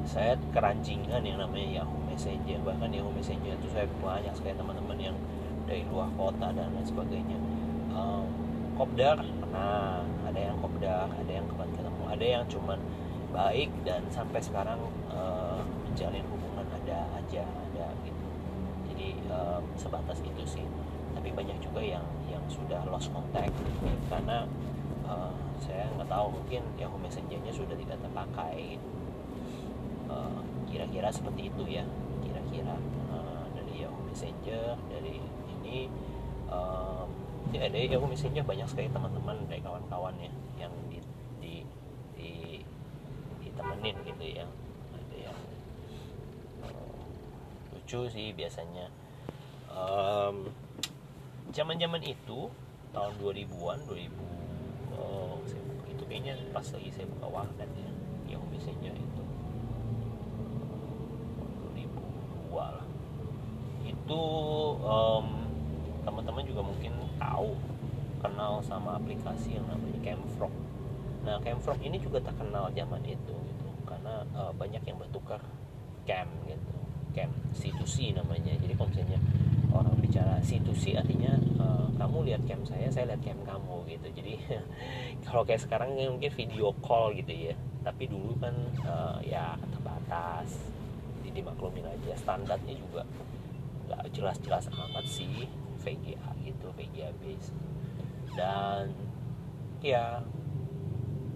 saya 0.07 0.33
kerancingan 0.49 1.21
yang 1.21 1.37
namanya 1.37 1.83
Yahoo 1.83 1.99
Messenger. 2.09 2.57
Bahkan 2.65 2.89
Yahoo 2.89 3.13
Messenger 3.13 3.53
itu 3.53 3.67
saya 3.69 3.85
banyak 4.01 4.33
sekali 4.33 4.55
teman-teman 4.57 4.97
yang 4.97 5.17
dari 5.69 5.85
luar 5.87 6.09
kota 6.17 6.49
dan 6.51 6.73
lain 6.73 6.87
sebagainya. 6.87 7.37
Um, 7.93 8.25
kopdar? 8.73 9.21
Nah 9.51 10.01
ada 10.25 10.39
yang 10.39 10.57
kopdar 10.63 11.05
ada 11.11 11.31
yang 11.31 11.45
kemarin 11.45 11.73
ketemu 11.75 12.03
ada 12.07 12.25
yang 12.25 12.43
cuman 12.49 12.79
baik 13.31 13.69
dan 13.87 14.01
sampai 14.11 14.43
sekarang 14.43 14.79
uh, 15.11 15.61
menjalin 15.87 16.25
hubungan 16.27 16.65
ada 16.81 17.07
aja 17.15 17.43
ada 17.45 17.87
gitu. 18.03 18.25
Jadi 18.91 19.07
uh, 19.29 19.61
sebatas 19.77 20.19
itu 20.25 20.43
sih. 20.47 20.65
Tapi 21.11 21.29
banyak 21.35 21.59
juga 21.61 21.83
yang 21.83 22.03
yang 22.27 22.41
sudah 22.49 22.81
lost 22.89 23.11
contact. 23.13 23.53
Gitu, 23.53 23.87
karena 24.09 24.47
saya 25.61 25.85
nggak 25.93 26.09
tahu 26.09 26.27
mungkin 26.33 26.61
Yahoo 26.75 26.97
Messengernya 26.97 27.53
sudah 27.53 27.77
tidak 27.77 28.01
terpakai. 28.01 28.81
Uh, 30.09 30.41
kira-kira 30.67 31.07
seperti 31.13 31.53
itu 31.53 31.63
ya. 31.69 31.85
Kira-kira 32.25 32.75
uh, 33.13 33.45
dari 33.53 33.85
Yahoo 33.85 34.01
Messenger 34.09 34.75
dari 34.89 35.21
ini 35.61 35.87
uh, 36.49 37.05
ya 37.53 37.69
ada 37.69 37.77
Yahoo 37.77 38.09
Messenger 38.09 38.41
banyak 38.41 38.67
sekali 38.67 38.89
teman-teman 38.89 39.37
dari 39.45 39.61
kawan-kawan 39.61 40.17
ya 40.17 40.31
yang 40.65 40.73
di, 40.89 40.99
di, 41.39 41.53
di 42.17 42.31
ditemenin 43.45 43.95
gitu 44.03 44.25
ya. 44.25 44.45
Ada 44.97 45.15
yang 45.29 45.39
uh, 46.65 47.05
lucu 47.77 48.09
sih 48.09 48.33
biasanya. 48.33 48.89
Zaman-zaman 51.55 52.01
um, 52.03 52.11
itu 52.11 52.51
tahun 52.91 53.13
2000-an 53.23 53.79
2000 53.87 54.50
oh, 55.01 55.41
saya 55.49 55.61
buka, 55.65 55.85
itu 55.89 56.03
kayaknya 56.05 56.33
pas 56.53 56.65
lagi 56.69 56.89
saya 56.93 57.05
buka 57.17 57.27
warnet 57.27 57.69
ya 57.73 57.89
Yahoo 58.37 58.47
Messenger 58.53 58.93
itu 58.93 59.23
2002 61.73 62.55
lah 62.55 62.85
itu 63.81 64.21
um, 64.85 65.27
teman-teman 66.05 66.43
juga 66.45 66.61
mungkin 66.61 66.93
tahu 67.17 67.57
kenal 68.21 68.61
sama 68.61 69.01
aplikasi 69.01 69.57
yang 69.57 69.65
namanya 69.65 69.97
Camfrog. 70.05 70.53
Nah, 71.25 71.41
Camfrog 71.41 71.81
ini 71.81 71.97
juga 71.97 72.21
terkenal 72.21 72.69
zaman 72.73 73.01
itu 73.05 73.33
gitu 73.33 73.69
karena 73.85 74.25
uh, 74.37 74.53
banyak 74.53 74.81
yang 74.85 74.97
bertukar 75.01 75.41
cam 76.05 76.29
gitu. 76.45 76.77
Cam 77.17 77.29
C2C 77.57 78.13
namanya. 78.13 78.53
Jadi 78.61 78.73
misalnya 78.77 79.19
orang 79.71 79.95
bicara 79.99 80.37
C2C 80.43 80.99
artinya 80.99 81.33
uh, 81.59 81.87
kamu 81.97 82.31
lihat 82.31 82.41
cam 82.45 82.61
saya, 82.67 82.87
saya 82.91 83.15
lihat 83.15 83.21
cam 83.23 83.39
kamu 83.43 83.75
gitu. 83.87 84.07
Jadi 84.21 84.33
kalau 85.25 85.43
kayak 85.47 85.63
sekarang 85.63 85.95
mungkin 85.95 86.31
video 86.35 86.75
call 86.83 87.15
gitu 87.15 87.31
ya. 87.31 87.55
Tapi 87.81 88.05
dulu 88.05 88.37
kan 88.37 88.55
uh, 88.85 89.17
ya 89.25 89.57
terbatas. 89.71 90.59
Jadi 91.21 91.41
dimaklumin 91.41 91.87
aja 91.87 92.13
standarnya 92.17 92.75
juga 92.75 93.03
nggak 93.91 94.07
jelas-jelas 94.15 94.71
amat 94.71 95.03
sih 95.03 95.51
VGA 95.83 96.31
gitu 96.47 96.67
VGA 96.77 97.11
base 97.19 97.51
dan 98.39 98.95
ya 99.83 100.23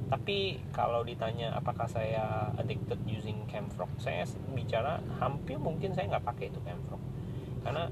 tapi 0.05 0.61
kalau 0.69 1.01
ditanya 1.01 1.51
apakah 1.57 1.89
saya 1.89 2.53
addicted 2.55 3.01
using 3.09 3.43
Camfrog 3.49 3.89
saya 3.97 4.23
bicara 4.53 5.01
hampir 5.19 5.57
mungkin 5.57 5.91
saya 5.91 6.15
nggak 6.15 6.23
pakai 6.23 6.53
itu 6.53 6.61
Camfrog 6.61 7.01
karena 7.65 7.89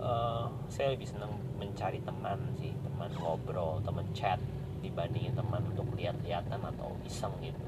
uh, 0.00 0.48
saya 0.72 0.96
lebih 0.96 1.06
senang 1.06 1.36
mencari 1.60 2.00
teman 2.02 2.40
sih 2.56 2.72
teman 2.72 3.12
ngobrol 3.20 3.78
teman 3.84 4.04
chat 4.16 4.40
dibandingin 4.80 5.36
teman 5.36 5.60
untuk 5.68 5.86
lihat-lihatan 5.94 6.60
atau 6.60 6.96
iseng 7.04 7.32
gitu. 7.44 7.60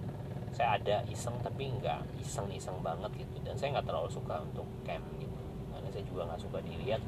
Saya 0.52 0.80
ada 0.80 1.04
iseng 1.08 1.36
tapi 1.44 1.68
nggak 1.68 2.20
iseng-iseng 2.20 2.80
banget 2.80 3.12
gitu 3.20 3.36
dan 3.44 3.56
saya 3.56 3.78
nggak 3.78 3.86
terlalu 3.88 4.08
suka 4.08 4.40
untuk 4.40 4.64
cam 4.84 5.00
gitu. 5.20 5.40
Karena 5.72 5.88
saya 5.92 6.04
juga 6.08 6.22
nggak 6.32 6.40
suka 6.40 6.58
dilihat. 6.64 7.02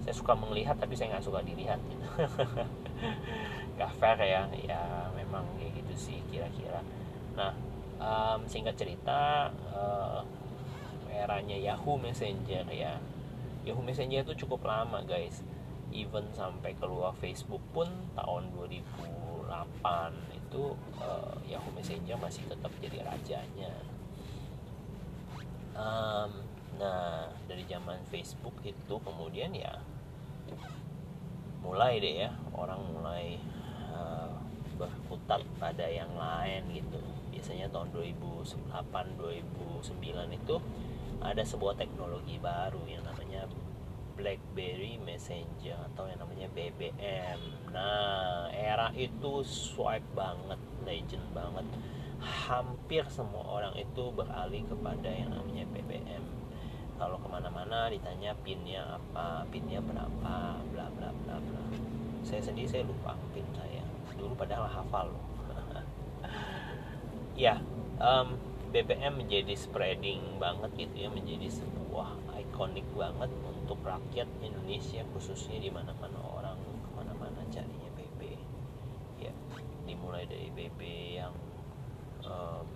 Saya 0.00 0.14
suka 0.16 0.32
melihat 0.32 0.76
tapi 0.80 0.96
saya 0.96 1.16
nggak 1.16 1.24
suka 1.28 1.40
dilihat 1.44 1.80
gitu. 1.88 2.06
nggak 3.76 3.92
fair 3.96 4.18
ya 4.20 4.48
ya 4.64 5.08
memang 5.12 5.44
kayak 5.60 5.76
gitu 5.84 5.94
sih 5.96 6.18
kira-kira. 6.32 6.80
Nah 7.36 7.52
um, 8.00 8.40
singkat 8.48 8.76
cerita 8.80 9.52
uh, 9.76 10.24
eranya 11.12 11.56
Yahoo 11.56 12.00
Messenger 12.00 12.64
ya 12.72 12.96
Yahoo 13.66 13.84
Messenger 13.84 14.24
itu 14.24 14.46
cukup 14.46 14.64
lama 14.66 15.04
guys 15.04 15.44
even 15.90 16.26
sampai 16.32 16.72
keluar 16.78 17.12
Facebook 17.18 17.60
pun 17.74 17.90
tahun 18.14 18.54
2008 18.54 19.50
itu 20.38 20.62
uh, 21.02 21.34
Yahoo 21.46 21.72
Messenger 21.74 22.16
masih 22.16 22.46
tetap 22.46 22.70
jadi 22.78 23.02
rajanya 23.02 23.74
um, 25.74 26.50
Nah, 26.80 27.28
dari 27.44 27.68
zaman 27.68 28.00
Facebook 28.08 28.56
itu 28.64 28.94
kemudian 29.04 29.52
ya 29.52 29.76
mulai 31.60 32.00
deh 32.00 32.24
ya 32.24 32.32
orang 32.56 32.80
mulai 32.88 33.36
uh, 33.92 34.32
berkutat 34.80 35.44
pada 35.60 35.84
yang 35.84 36.08
lain 36.16 36.64
gitu. 36.72 36.96
Biasanya 37.28 37.68
tahun 37.68 37.92
2008 37.92 38.72
2009 38.72 40.40
itu 40.40 40.56
ada 41.20 41.42
sebuah 41.44 41.76
teknologi 41.76 42.40
baru 42.40 42.80
yang 42.88 43.04
BlackBerry 44.20 45.00
Messenger 45.00 45.80
atau 45.92 46.04
yang 46.04 46.20
namanya 46.20 46.48
BBM. 46.52 47.40
Nah, 47.72 48.52
era 48.52 48.92
itu 48.92 49.40
swipe 49.46 50.04
banget, 50.12 50.60
legend 50.84 51.24
banget. 51.32 51.64
Hampir 52.20 53.08
semua 53.08 53.48
orang 53.48 53.72
itu 53.80 54.12
beralih 54.12 54.60
kepada 54.68 55.08
yang 55.08 55.32
namanya 55.32 55.64
BBM 55.72 56.40
kalau 57.00 57.16
ke 57.16 57.32
mana-mana 57.32 57.88
ditanya 57.88 58.36
pinnya 58.44 59.00
apa 59.00 59.48
pinnya 59.48 59.80
berapa 59.80 60.60
bla 60.60 60.86
bla 61.00 61.08
bla 61.24 61.36
bla 61.40 61.64
saya 62.20 62.44
sendiri 62.44 62.68
saya 62.68 62.84
lupa 62.84 63.16
pin 63.32 63.48
saya 63.56 63.80
dulu 64.20 64.36
padahal 64.36 64.68
hafal 64.68 65.08
loh 65.08 65.24
ya 67.48 67.56
um, 67.96 68.36
BBM 68.68 69.16
menjadi 69.16 69.56
spreading 69.56 70.36
banget 70.36 70.68
gitu 70.76 70.94
ya 71.00 71.08
menjadi 71.08 71.48
sebuah 71.48 72.20
ikonik 72.60 72.84
banget 72.92 73.32
untuk 73.40 73.80
rakyat 73.80 74.28
Indonesia 74.44 75.00
khususnya 75.16 75.56
di 75.64 75.72
mana-mana 75.72 76.20
orang 76.20 76.60
ke 76.60 76.92
mana-mana 76.92 77.40
carinya 77.48 77.88
BB 77.96 78.36
ya 79.16 79.32
dimulai 79.88 80.28
dari 80.28 80.52
BB 80.52 80.80
yang 81.16 81.32
um, 82.20 82.68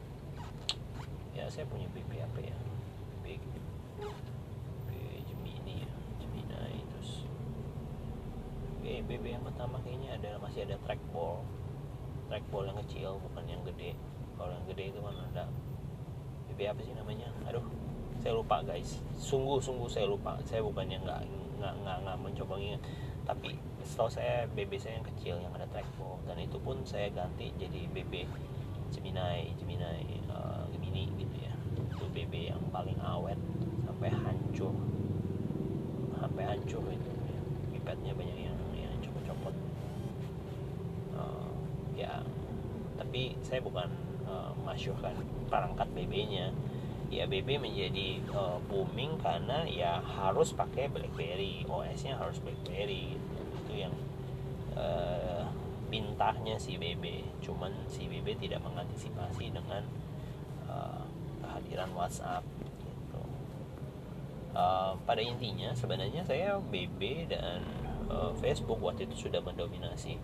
ya 1.37 1.45
saya 1.53 1.69
punya 1.69 1.85
BB 1.93 2.17
apa 2.17 2.38
ya? 2.41 2.57
BB, 3.29 3.45
BB 4.88 4.91
Gemini 5.29 5.85
ya 5.85 5.93
Gemini 6.17 6.81
terus 6.88 7.29
BB, 8.81 9.05
BB 9.05 9.37
yang 9.37 9.45
pertama 9.45 9.85
kayaknya 9.85 10.17
ada 10.17 10.41
masih 10.41 10.64
ada 10.64 10.81
trackball. 10.88 11.45
Trackball 12.33 12.73
yang 12.73 12.81
kecil 12.88 13.21
bukan 13.21 13.45
yang 13.53 13.61
gede. 13.69 13.93
Kalau 14.41 14.49
yang 14.49 14.64
gede 14.64 14.97
itu 14.97 15.00
kan 15.05 15.12
ada 15.29 15.45
BB 16.49 16.73
apa 16.73 16.81
sih 16.81 16.97
namanya? 16.97 17.29
Aduh 17.53 17.84
saya 18.25 18.40
lupa 18.40 18.64
guys. 18.64 19.04
Sungguh 19.21 19.61
sungguh 19.61 19.85
saya 19.85 20.09
lupa. 20.09 20.40
Saya 20.49 20.64
bukannya 20.64 20.97
nggak 21.04 21.21
nggak 21.61 21.75
nggak 21.85 21.97
nggak 22.09 22.16
mencoba 22.25 22.57
ingat 22.57 22.81
tapi 23.25 23.57
setahu 23.85 24.09
saya 24.09 24.49
BB 24.52 24.81
saya 24.81 25.00
yang 25.00 25.07
kecil 25.12 25.37
yang 25.40 25.52
ada 25.52 25.69
trackball 25.69 26.21
dan 26.28 26.37
itu 26.40 26.57
pun 26.61 26.81
saya 26.85 27.09
ganti 27.12 27.52
jadi 27.57 27.88
BB 27.93 28.28
Gemini 28.93 29.52
Gemini 29.61 30.25
uh, 30.33 30.64
Gemini 30.73 31.04
gitu 31.21 31.37
ya. 31.37 31.52
Itu 31.76 32.04
BB 32.16 32.49
yang 32.49 32.64
paling 32.73 32.97
awet 33.04 33.37
sampai 33.85 34.09
hancur. 34.09 34.73
Sampai 36.16 36.49
hancur 36.49 36.81
itu 36.88 37.11
ya. 37.28 37.40
pipetnya 37.76 38.16
banyak 38.16 38.38
yang 38.40 38.57
yang 38.73 38.93
copot-copot. 39.04 39.52
Uh, 41.12 41.52
ya. 41.93 42.25
Tapi 42.97 43.37
saya 43.45 43.61
bukan 43.61 43.93
uh, 44.25 44.57
masyurkan 44.64 45.12
perangkat 45.52 45.93
BB-nya 45.93 46.49
ya 46.49 46.74
BB 47.23 47.62
menjadi 47.62 48.18
uh, 48.35 48.59
booming 48.66 49.14
karena 49.23 49.62
ya 49.71 50.02
harus 50.02 50.50
pakai 50.50 50.90
BlackBerry 50.90 51.62
OS-nya 51.71 52.18
harus 52.18 52.42
BlackBerry. 52.42 53.14
Itu 53.62 53.73
yang 53.78 53.94
uh, 54.75 55.47
pintahnya 55.87 56.59
si 56.59 56.75
BB 56.75 57.23
cuman 57.38 57.71
si 57.87 58.11
BB 58.11 58.42
tidak 58.42 58.66
mengantisipasi 58.66 59.54
dengan 59.54 59.87
uh, 60.66 61.06
kehadiran 61.38 61.94
WhatsApp 61.94 62.42
gitu. 62.59 63.23
Uh, 64.54 64.99
pada 65.06 65.23
intinya 65.23 65.71
sebenarnya 65.71 66.26
saya 66.26 66.59
BB 66.59 67.30
dan 67.30 67.62
uh, 68.11 68.35
Facebook 68.42 68.83
waktu 68.83 69.06
itu 69.06 69.30
sudah 69.30 69.38
mendominasi. 69.38 70.18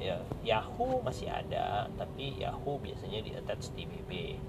Ya 0.00 0.18
Yahoo 0.42 0.98
masih 1.04 1.30
ada 1.30 1.86
tapi 1.94 2.34
Yahoo 2.40 2.80
biasanya 2.80 3.22
di 3.22 3.36
attach 3.36 3.70
di 3.76 3.86
BB 3.86 4.40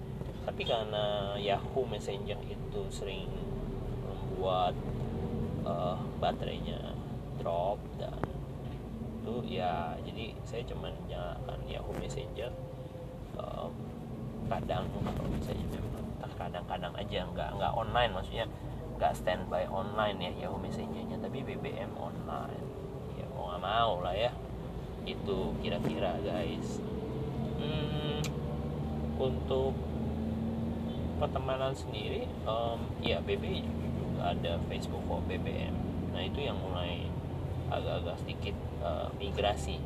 tapi 0.43 0.61
karena 0.67 1.35
Yahoo 1.39 1.87
Messenger 1.87 2.37
itu 2.47 2.81
sering 2.91 3.31
membuat 4.03 4.75
uh, 5.63 5.95
baterainya 6.19 6.95
drop 7.39 7.79
dan 7.95 8.19
itu 9.23 9.59
ya 9.59 9.95
jadi 10.03 10.35
saya 10.43 10.63
cuma 10.67 10.91
nyalakan 11.07 11.59
Yahoo 11.63 11.95
Messenger 11.95 12.51
uh, 13.39 13.71
kadang 14.51 14.83
kalau 14.91 15.31
misalnya 15.31 15.63
memang 15.71 16.03
kadang-kadang 16.35 16.93
aja 16.99 17.23
nggak 17.31 17.49
nggak 17.55 17.71
online 17.71 18.11
maksudnya 18.11 18.45
nggak 18.97 19.13
standby 19.17 19.63
online 19.71 20.17
ya 20.21 20.31
Yahoo 20.45 20.59
Messengernya 20.61 21.17
tapi 21.19 21.41
BBM 21.43 21.91
online. 21.97 22.63
Ya 23.17 23.25
mau 23.33 23.51
nggak 23.51 23.63
mau 23.63 23.93
lah 23.99 24.15
ya 24.15 24.31
itu 25.03 25.51
kira-kira 25.59 26.15
guys. 26.23 26.79
Hmm, 27.59 28.19
untuk 29.19 29.75
pertemanan 31.23 31.71
sendiri 31.71 32.27
um, 32.43 32.83
ya 32.99 33.23
BB 33.23 33.63
juga 33.63 34.35
ada 34.35 34.59
Facebook 34.67 35.03
kok 35.07 35.23
BBM 35.31 35.71
nah 36.11 36.19
itu 36.19 36.43
yang 36.43 36.59
mulai 36.59 37.07
agak-agak 37.73 38.15
sedikit 38.21 38.55
uh, 38.85 39.09
migrasi. 39.17 39.81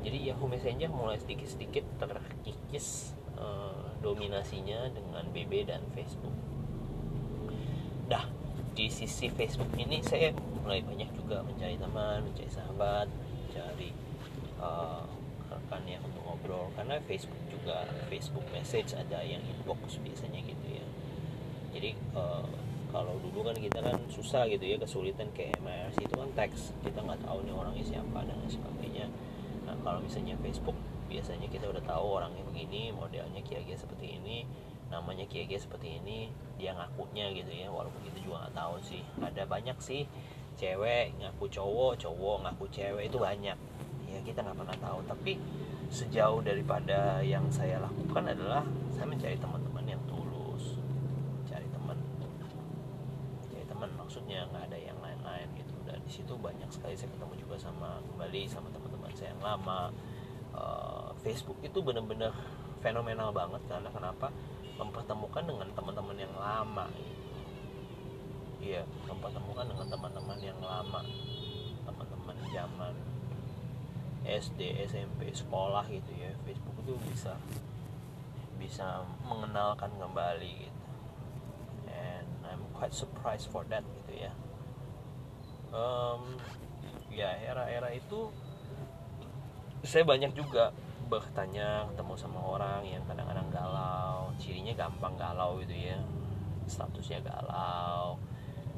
Jadi 0.00 0.32
Yahoo 0.32 0.48
Messenger 0.48 0.92
mulai 0.92 1.20
sedikit-sedikit 1.20 1.84
terkikis 2.00 3.12
uh, 3.36 3.96
dominasinya 4.00 4.88
dengan 4.92 5.24
BB 5.32 5.68
dan 5.68 5.84
Facebook. 5.92 6.32
Dah 8.08 8.28
di 8.76 8.88
sisi 8.88 9.28
Facebook 9.28 9.72
ini 9.76 10.00
saya 10.00 10.32
mulai 10.62 10.80
banyak 10.80 11.10
juga 11.16 11.42
mencari 11.42 11.76
teman 11.76 12.22
mencari 12.22 12.48
sahabat 12.48 13.10
mencari 13.10 13.90
uh, 14.62 15.04
yang 15.86 16.02
untuk 16.02 16.22
ngobrol. 16.26 16.72
Karena 16.74 16.98
Facebook 17.06 17.42
juga 17.50 17.86
Facebook 18.10 18.46
message 18.50 18.96
ada 18.98 19.22
yang 19.22 19.42
inbox 19.46 20.02
biasanya 20.02 20.42
gitu 20.42 20.66
ya. 20.66 20.86
Jadi 21.70 21.90
uh, 22.18 22.46
kalau 22.90 23.14
dulu 23.22 23.46
kan 23.46 23.54
kita 23.54 23.78
kan 23.78 24.02
susah 24.10 24.50
gitu 24.50 24.66
ya 24.66 24.76
kesulitan 24.76 25.30
kayak 25.30 25.62
MRC 25.62 26.10
itu 26.10 26.14
kan 26.18 26.30
teks. 26.34 26.74
Kita 26.82 27.06
nggak 27.06 27.22
tahu 27.22 27.46
nih 27.46 27.54
orangnya 27.54 27.84
siapa 27.86 28.18
dan 28.26 28.34
lain 28.34 28.50
sebagainya. 28.50 29.06
Nah 29.66 29.78
kalau 29.86 30.02
misalnya 30.02 30.34
Facebook 30.42 30.74
biasanya 31.06 31.46
kita 31.50 31.70
udah 31.70 31.82
tahu 31.86 32.22
orangnya 32.22 32.42
begini 32.46 32.94
modelnya 32.94 33.42
kira-kira 33.42 33.78
seperti 33.78 34.14
ini 34.18 34.46
namanya 34.90 35.26
kira-kira 35.26 35.58
seperti 35.58 36.02
ini 36.02 36.34
dia 36.58 36.74
ngakunya 36.74 37.30
gitu 37.30 37.50
ya. 37.54 37.70
Walaupun 37.70 38.02
kita 38.10 38.18
juga 38.26 38.46
nggak 38.46 38.54
tahu 38.58 38.74
sih. 38.82 39.02
Ada 39.22 39.46
banyak 39.46 39.78
sih 39.78 40.02
cewek 40.58 41.14
ngaku 41.22 41.46
cowok 41.46 41.94
cowok 42.02 42.36
ngaku 42.42 42.64
cewek 42.74 43.06
itu 43.06 43.18
banyak. 43.22 43.58
Ya 44.10 44.18
kita 44.26 44.42
nggak 44.42 44.58
pernah 44.58 44.76
tahu. 44.82 44.98
Tapi 45.06 45.38
sejauh 45.90 46.38
daripada 46.38 47.18
yang 47.18 47.50
saya 47.50 47.82
lakukan 47.82 48.30
adalah 48.30 48.62
saya 48.94 49.10
mencari 49.10 49.34
teman-teman 49.34 49.84
yang 49.84 50.02
tulus. 50.06 50.78
Cari 51.50 51.66
teman. 51.66 51.98
Cari 53.50 53.66
teman 53.66 53.90
maksudnya 53.98 54.46
nggak 54.54 54.70
ada 54.70 54.78
yang 54.78 54.98
lain-lain 55.02 55.50
gitu. 55.58 55.74
Dan 55.82 55.98
di 56.06 56.10
situ 56.14 56.38
banyak 56.38 56.70
sekali 56.70 56.94
saya 56.94 57.10
ketemu 57.10 57.34
juga 57.42 57.58
sama 57.58 57.98
kembali 58.06 58.42
sama 58.46 58.70
teman-teman 58.70 59.10
saya 59.18 59.34
yang 59.34 59.42
lama. 59.42 59.90
Uh, 60.50 61.10
Facebook 61.26 61.58
itu 61.62 61.78
benar-benar 61.82 62.34
fenomenal 62.78 63.34
banget 63.34 63.62
karena 63.66 63.90
kenapa? 63.90 64.30
Mempertemukan 64.78 65.42
dengan 65.42 65.68
teman-teman 65.74 66.16
yang 66.16 66.34
lama. 66.38 66.86
Gitu. 66.94 67.18
Iya, 68.60 68.84
mempertemukan 69.08 69.66
dengan 69.66 69.88
teman-teman 69.88 70.38
yang 70.38 70.60
lama, 70.60 71.00
teman-teman 71.80 72.36
zaman 72.52 72.92
SD, 74.38 74.86
SMP, 74.86 75.34
sekolah 75.34 75.82
gitu 75.90 76.12
ya. 76.14 76.30
Facebook 76.46 76.76
itu 76.86 76.94
bisa 77.10 77.34
bisa 78.60 79.02
mengenalkan 79.26 79.90
kembali 79.98 80.68
gitu. 80.68 80.82
And 81.90 82.28
I'm 82.46 82.62
quite 82.76 82.94
surprised 82.94 83.50
for 83.50 83.66
that 83.72 83.82
gitu 83.82 84.28
ya. 84.28 84.32
Um, 85.74 86.38
ya 87.10 87.34
era-era 87.42 87.90
itu 87.90 88.30
saya 89.82 90.04
banyak 90.04 90.36
juga 90.36 90.70
bertanya 91.10 91.90
ketemu 91.90 92.14
sama 92.14 92.38
orang 92.38 92.86
yang 92.86 93.02
kadang-kadang 93.02 93.50
galau 93.50 94.30
cirinya 94.38 94.70
gampang 94.78 95.18
galau 95.18 95.58
gitu 95.58 95.74
ya 95.74 95.98
statusnya 96.70 97.18
galau 97.26 98.14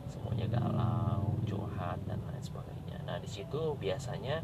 semuanya 0.09 0.49
galau 0.49 1.37
curhat 1.45 2.01
dan 2.09 2.17
lain 2.25 2.41
sebagainya 2.41 3.05
nah 3.05 3.21
di 3.21 3.29
situ 3.29 3.77
biasanya 3.77 4.41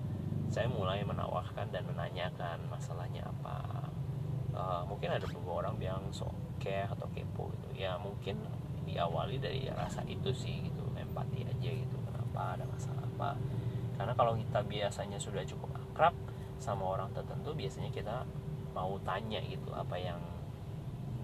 saya 0.49 0.67
mulai 0.69 1.05
menawarkan 1.05 1.69
dan 1.69 1.85
menanyakan 1.85 2.65
masalahnya 2.73 3.29
apa. 3.29 3.89
Uh, 4.59 4.83
mungkin 4.89 5.13
ada 5.13 5.23
beberapa 5.29 5.63
orang 5.63 5.77
bilang 5.79 6.03
so 6.11 6.27
care 6.59 6.89
atau 6.89 7.07
kepo 7.13 7.53
gitu. 7.55 7.69
Ya 7.85 8.01
mungkin 8.01 8.43
diawali 8.89 9.39
dari 9.39 9.69
rasa 9.69 10.03
itu 10.09 10.33
sih 10.33 10.67
gitu 10.73 10.83
empati 10.97 11.45
aja 11.45 11.71
gitu. 11.71 11.97
Kenapa 12.09 12.57
ada 12.57 12.65
masalah 12.65 13.05
apa? 13.05 13.31
Karena 14.01 14.13
kalau 14.17 14.35
kita 14.41 14.65
biasanya 14.65 15.19
sudah 15.21 15.45
cukup 15.45 15.71
akrab 15.77 16.15
sama 16.59 16.97
orang 16.99 17.13
tertentu 17.15 17.55
biasanya 17.55 17.93
kita 17.95 18.27
mau 18.75 18.99
tanya 19.05 19.39
gitu 19.45 19.71
apa 19.75 19.95
yang 20.01 20.19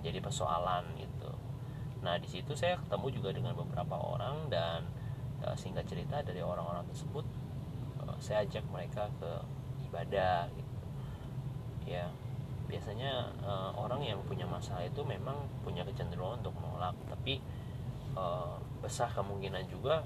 jadi 0.04 0.20
persoalan 0.20 0.84
gitu. 1.00 1.32
Nah 2.04 2.20
di 2.20 2.28
situ 2.28 2.52
saya 2.52 2.76
ketemu 2.76 3.06
juga 3.18 3.30
dengan 3.32 3.56
beberapa 3.56 3.96
orang 3.96 4.52
dan 4.52 4.84
uh, 5.40 5.56
singkat 5.56 5.88
cerita 5.88 6.20
dari 6.20 6.44
orang-orang 6.44 6.84
tersebut 6.92 7.24
saya 8.24 8.48
ajak 8.48 8.64
mereka 8.72 9.12
ke 9.20 9.32
ibadah 9.92 10.48
gitu. 10.56 10.76
Ya 11.84 12.08
biasanya 12.64 13.28
uh, 13.44 13.70
orang 13.76 14.00
yang 14.00 14.18
punya 14.24 14.48
masalah 14.48 14.88
itu 14.88 15.04
memang 15.04 15.36
punya 15.60 15.84
kecenderungan 15.84 16.40
untuk 16.40 16.56
menolak 16.56 16.96
tapi 17.12 17.38
uh, 18.16 18.56
besar 18.80 19.12
kemungkinan 19.12 19.68
juga 19.68 20.02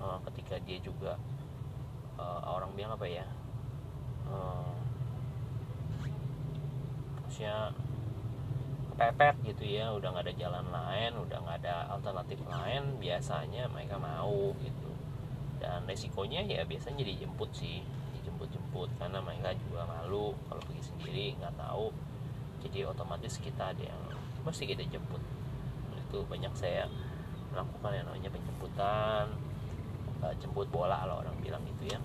uh, 0.00 0.16
ketika 0.26 0.56
dia 0.64 0.80
juga 0.80 1.20
uh, 2.16 2.42
orang 2.48 2.72
bilang 2.72 2.96
apa 2.96 3.06
ya 3.06 3.26
uh, 4.26 4.72
maksudnya 7.22 7.70
kepepet 8.98 9.54
gitu 9.54 9.78
ya 9.78 9.94
udah 9.94 10.10
nggak 10.10 10.26
ada 10.26 10.34
jalan 10.34 10.66
lain 10.74 11.12
udah 11.22 11.38
nggak 11.38 11.58
ada 11.62 11.92
alternatif 11.94 12.40
lain 12.50 12.98
biasanya 12.98 13.70
mereka 13.70 13.94
mau 14.00 14.56
gitu 14.58 14.87
dan 15.58 15.82
resikonya 15.86 16.46
ya 16.46 16.62
biasanya 16.62 17.02
dijemput 17.02 17.50
sih 17.50 17.82
dijemput-jemput 18.18 18.90
karena 18.98 19.18
mereka 19.18 19.54
juga 19.66 19.86
malu 19.86 20.34
kalau 20.46 20.62
pergi 20.66 20.82
sendiri 20.86 21.26
nggak 21.38 21.54
tahu. 21.58 21.90
Jadi 22.62 22.78
otomatis 22.86 23.38
kita 23.38 23.74
ada 23.74 23.82
yang 23.82 24.02
mesti 24.42 24.66
kita 24.66 24.82
jemput. 24.86 25.22
Itu 26.08 26.26
banyak 26.26 26.50
saya 26.54 26.86
melakukan 27.54 27.90
yang 27.94 28.06
namanya 28.06 28.30
penjemputan 28.30 29.24
uh, 30.22 30.34
jemput 30.38 30.66
bola 30.70 31.02
kalau 31.02 31.22
orang 31.22 31.34
bilang 31.42 31.62
gitu 31.74 31.94
ya. 31.94 32.00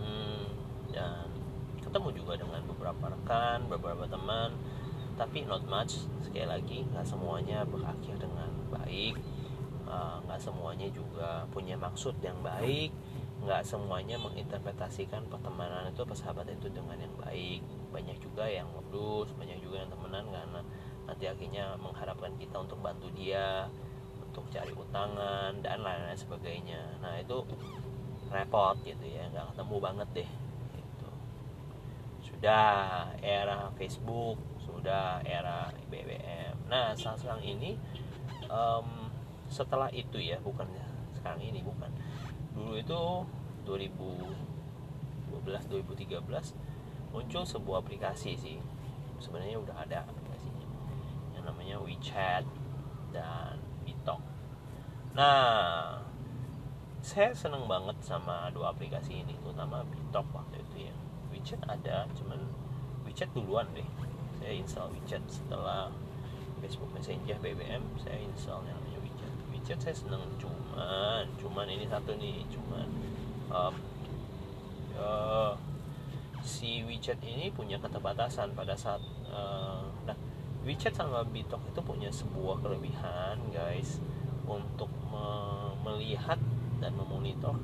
Hmm, 0.00 0.46
dan 0.92 1.28
ketemu 1.80 2.08
juga 2.16 2.32
dengan 2.40 2.60
beberapa 2.64 3.12
rekan 3.12 3.68
beberapa 3.68 4.04
teman. 4.08 4.56
Tapi 5.16 5.48
not 5.48 5.64
much 5.64 6.04
sekali 6.20 6.44
lagi 6.44 6.84
nggak 6.92 7.08
semuanya 7.08 7.64
berakhir 7.64 8.20
dengan 8.20 8.52
baik 8.68 9.16
uh, 9.96 10.20
nggak 10.28 10.36
semuanya 10.36 10.88
juga 10.92 11.48
punya 11.48 11.80
maksud 11.80 12.20
yang 12.20 12.36
baik 12.44 12.92
nggak 13.36 13.62
semuanya 13.64 14.16
menginterpretasikan 14.20 15.24
pertemanan 15.28 15.92
itu 15.92 16.02
persahabatan 16.02 16.56
itu 16.56 16.72
dengan 16.72 16.96
yang 16.96 17.12
baik. 17.20 17.60
Banyak 17.92 18.16
juga 18.18 18.48
yang 18.48 18.66
modus 18.72 19.28
banyak 19.36 19.60
juga 19.60 19.84
yang 19.84 19.90
temenan 19.92 20.24
karena 20.32 20.60
nanti 21.06 21.24
akhirnya 21.28 21.76
mengharapkan 21.78 22.32
kita 22.40 22.56
untuk 22.58 22.80
bantu 22.80 23.06
dia 23.12 23.68
untuk 24.18 24.48
cari 24.50 24.72
utangan 24.72 25.52
dan 25.60 25.78
lain-lain 25.84 26.16
sebagainya. 26.16 26.80
Nah 26.98 27.20
itu 27.20 27.44
repot 28.30 28.76
gitu 28.82 29.06
ya 29.06 29.30
nggak 29.30 29.54
ketemu 29.54 29.76
banget 29.78 30.08
deh 30.22 30.30
gitu. 30.74 31.10
sudah 32.32 32.66
era 33.22 33.70
Facebook 33.78 34.38
sudah 34.66 35.22
era 35.22 35.70
BBM 35.88 36.56
nah 36.66 36.92
sekarang 36.98 37.42
ini 37.46 37.78
um, 38.50 39.05
setelah 39.48 39.90
itu 39.94 40.18
ya 40.18 40.38
bukan 40.42 40.66
sekarang 41.16 41.42
ini 41.42 41.62
bukan. 41.62 41.90
Dulu 42.54 42.74
itu 42.78 43.00
2012 43.66 45.42
2013 45.42 46.22
muncul 47.14 47.42
sebuah 47.42 47.82
aplikasi 47.82 48.38
sih. 48.38 48.58
Sebenarnya 49.18 49.58
udah 49.58 49.76
ada 49.82 50.04
aplikasinya. 50.06 50.66
Yang 51.34 51.44
namanya 51.48 51.76
WeChat 51.80 52.44
dan 53.14 53.58
Bitok 53.86 54.20
nah 55.16 56.04
saya 57.00 57.32
seneng 57.32 57.64
banget 57.64 57.96
sama 58.04 58.52
dua 58.52 58.76
aplikasi 58.76 59.24
ini 59.24 59.32
terutama 59.40 59.80
Bitok 59.88 60.26
waktu 60.36 60.60
itu 60.60 60.90
ya. 60.90 60.94
WeChat 61.32 61.64
ada 61.64 62.04
cuman 62.12 62.44
WeChat 63.08 63.32
duluan 63.32 63.64
deh. 63.72 63.86
Saya 64.36 64.52
install 64.58 64.92
WeChat 64.92 65.24
setelah 65.30 65.88
Facebook 66.60 66.90
Messenger 66.92 67.38
BBM 67.40 67.80
saya 68.02 68.18
install 68.20 68.66
WeChat 69.66 69.82
saya 69.82 69.98
seneng 69.98 70.22
cuman 70.38 71.26
cuman 71.42 71.66
ini 71.66 71.90
satu 71.90 72.14
nih 72.14 72.46
cuman 72.54 72.86
um, 73.50 73.74
uh, 74.94 75.58
si 76.38 76.86
WeChat 76.86 77.18
ini 77.26 77.50
punya 77.50 77.74
keterbatasan 77.82 78.54
pada 78.54 78.78
saat 78.78 79.02
uh, 79.26 79.82
nah 80.06 80.14
WeChat 80.62 80.94
sama 80.94 81.26
Bitok 81.26 81.58
itu 81.66 81.82
punya 81.82 82.14
sebuah 82.14 82.62
kelebihan 82.62 83.42
guys 83.50 83.98
untuk 84.46 84.86
me 85.10 85.26
melihat 85.82 86.38
dan 86.78 86.94
memonitor 86.94 87.58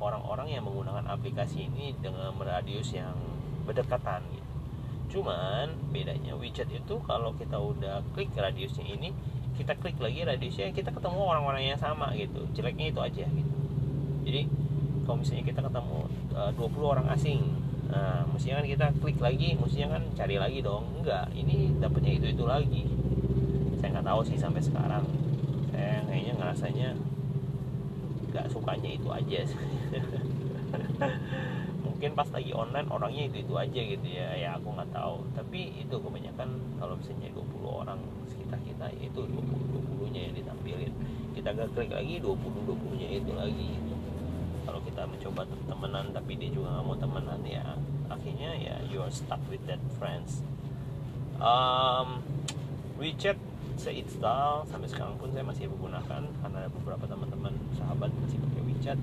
orang-orang 0.00 0.48
yang 0.48 0.64
menggunakan 0.64 1.04
aplikasi 1.12 1.68
ini 1.68 1.92
dengan 2.00 2.32
radius 2.40 2.96
yang 2.96 3.20
berdekatan 3.68 4.24
gitu. 4.32 4.52
Cuman 5.20 5.92
bedanya 5.92 6.32
WeChat 6.40 6.72
itu 6.72 7.04
kalau 7.04 7.36
kita 7.36 7.60
udah 7.60 8.00
klik 8.16 8.32
radiusnya 8.32 8.84
ini, 8.84 9.12
kita 9.54 9.72
klik 9.78 9.98
lagi 10.02 10.26
radiusnya 10.26 10.74
kita 10.74 10.90
ketemu 10.90 11.20
orang-orang 11.22 11.62
yang 11.74 11.78
sama 11.78 12.10
gitu. 12.18 12.46
Jeleknya 12.54 12.90
itu 12.90 13.00
aja 13.00 13.24
gitu. 13.26 13.54
Jadi 14.24 14.42
kalau 15.04 15.20
misalnya 15.20 15.44
kita 15.44 15.60
ketemu 15.62 15.98
uh, 16.32 16.50
20 16.56 16.92
orang 16.92 17.08
asing 17.12 17.42
nah 17.84 18.24
mestinya 18.32 18.64
kan 18.64 18.66
kita 18.66 18.86
klik 18.96 19.20
lagi 19.20 19.54
mestinya 19.60 20.00
kan 20.00 20.02
cari 20.16 20.36
lagi 20.40 20.58
dong. 20.64 20.84
Enggak 21.00 21.30
ini 21.36 21.70
dapatnya 21.78 22.12
itu 22.18 22.26
itu 22.34 22.44
lagi. 22.44 22.84
Saya 23.78 24.00
nggak 24.00 24.08
tahu 24.08 24.20
sih 24.26 24.36
sampai 24.40 24.62
sekarang. 24.64 25.04
Saya 25.70 26.02
kayaknya 26.08 26.32
ngerasanya 26.40 26.88
nggak 28.34 28.50
sukanya 28.50 28.90
itu 28.90 29.06
aja 29.14 29.46
mungkin 32.04 32.10
pas 32.20 32.28
lagi 32.36 32.50
online 32.50 32.90
orangnya 32.90 33.32
itu 33.32 33.48
itu 33.48 33.54
aja 33.56 33.80
gitu 33.80 34.06
ya. 34.12 34.28
Ya 34.36 34.48
aku 34.60 34.76
nggak 34.76 34.92
tahu. 34.92 35.24
Tapi 35.32 35.72
itu 35.80 35.96
kebanyakan 35.96 36.48
kalau 36.76 37.00
misalnya 37.00 37.32
20 37.32 37.64
orang 37.64 37.96
sekitar 38.28 38.43
kita 38.62 38.86
ya 38.94 39.02
itu 39.10 39.20
20 39.26 40.04
20 40.04 40.14
nya 40.14 40.20
yang 40.30 40.34
ditampilin. 40.38 40.92
Kita 41.34 41.48
nggak 41.50 41.68
klik 41.74 41.90
lagi 41.90 42.14
20 42.22 42.34
20 42.34 43.00
nya 43.00 43.08
itu 43.10 43.32
lagi. 43.34 43.68
Gitu 43.74 43.94
kalau 44.64 44.80
kita 44.80 45.04
mencoba 45.04 45.44
temenan 45.68 46.06
tapi 46.16 46.40
dia 46.40 46.48
juga 46.48 46.80
nggak 46.80 46.84
mau 46.88 46.96
temenan 46.96 47.40
ya 47.44 47.76
akhirnya 48.08 48.56
ya 48.56 48.74
you 48.88 48.98
are 49.04 49.12
stuck 49.12 49.40
with 49.52 49.60
that 49.68 49.80
friends. 50.00 50.40
Um, 51.38 52.24
WeChat 52.96 53.36
saya 53.76 54.00
install. 54.00 54.64
Sampai 54.70 54.88
sekarang 54.88 55.14
pun 55.20 55.30
saya 55.30 55.44
masih 55.44 55.68
menggunakan 55.70 56.26
karena 56.42 56.56
ada 56.58 56.70
beberapa 56.72 57.04
teman-teman 57.04 57.52
sahabat 57.76 58.10
masih 58.22 58.38
pakai 58.40 58.62
WeChat. 58.64 58.98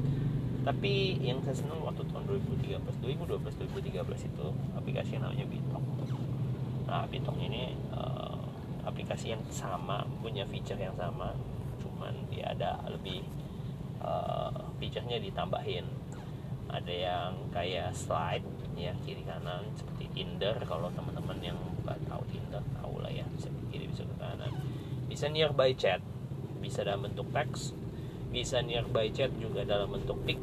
Tapi 0.62 1.18
yang 1.24 1.42
saya 1.46 1.58
senang 1.58 1.82
waktu 1.82 2.06
tahun 2.10 2.28
2013 2.30 2.82
2012 3.02 3.72
2013 3.72 4.30
itu 4.30 4.46
aplikasi 4.78 5.18
yang 5.18 5.24
namanya 5.26 5.46
Bitok. 5.50 5.84
Nah 6.90 7.06
Bitok 7.08 7.38
ini 7.40 7.74
uh, 7.96 8.11
aplikasi 8.86 9.34
yang 9.34 9.44
sama 9.54 10.06
punya 10.22 10.46
feature 10.50 10.80
yang 10.80 10.96
sama 10.98 11.34
cuman 11.82 12.14
dia 12.30 12.54
ada 12.54 12.82
lebih 12.90 13.22
uh, 14.02 14.74
feature-nya 14.82 15.22
ditambahin. 15.22 15.86
Ada 16.72 16.94
yang 16.94 17.32
kayak 17.52 17.92
slide 17.92 18.48
ya 18.80 18.96
kiri 19.04 19.28
kanan 19.28 19.68
seperti 19.76 20.08
Tinder 20.16 20.56
kalau 20.64 20.88
teman-teman 20.96 21.38
yang 21.44 21.60
nggak 21.84 22.00
tahu 22.08 22.24
Tinder 22.32 22.64
tahu 22.80 23.04
lah 23.04 23.12
ya 23.12 23.28
bisa 23.36 23.52
ke 23.52 23.62
kiri 23.76 23.86
bisa 23.92 24.08
ke 24.08 24.16
kanan. 24.18 24.52
Bisa 25.12 25.28
nearby 25.28 25.76
chat 25.76 26.00
bisa 26.62 26.86
dalam 26.86 27.10
bentuk 27.10 27.28
teks 27.34 27.74
bisa 28.32 28.64
nearby 28.64 29.12
chat 29.12 29.30
juga 29.38 29.68
dalam 29.68 29.92
bentuk 29.92 30.16
pic. 30.24 30.40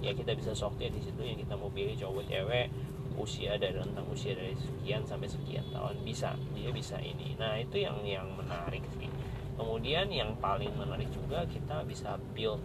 Ya 0.00 0.14
kita 0.14 0.38
bisa 0.38 0.54
sortir 0.54 0.94
di 0.94 1.02
situ 1.02 1.18
yang 1.26 1.34
kita 1.34 1.58
mau 1.58 1.66
pilih 1.74 1.98
cowok 1.98 2.30
cewek 2.30 2.70
usia 3.16 3.56
dari 3.56 3.74
rentang 3.76 4.06
usia 4.12 4.36
dari 4.36 4.52
sekian 4.54 5.02
sampai 5.08 5.28
sekian 5.28 5.64
tahun 5.72 5.96
bisa 6.04 6.36
dia 6.52 6.70
bisa 6.70 7.00
ini. 7.00 7.34
Nah 7.40 7.56
itu 7.60 7.82
yang 7.82 8.00
yang 8.04 8.28
menarik 8.36 8.84
sih. 8.96 9.08
Kemudian 9.56 10.12
yang 10.12 10.36
paling 10.36 10.70
menarik 10.76 11.08
juga 11.08 11.48
kita 11.48 11.82
bisa 11.88 12.20
build 12.36 12.60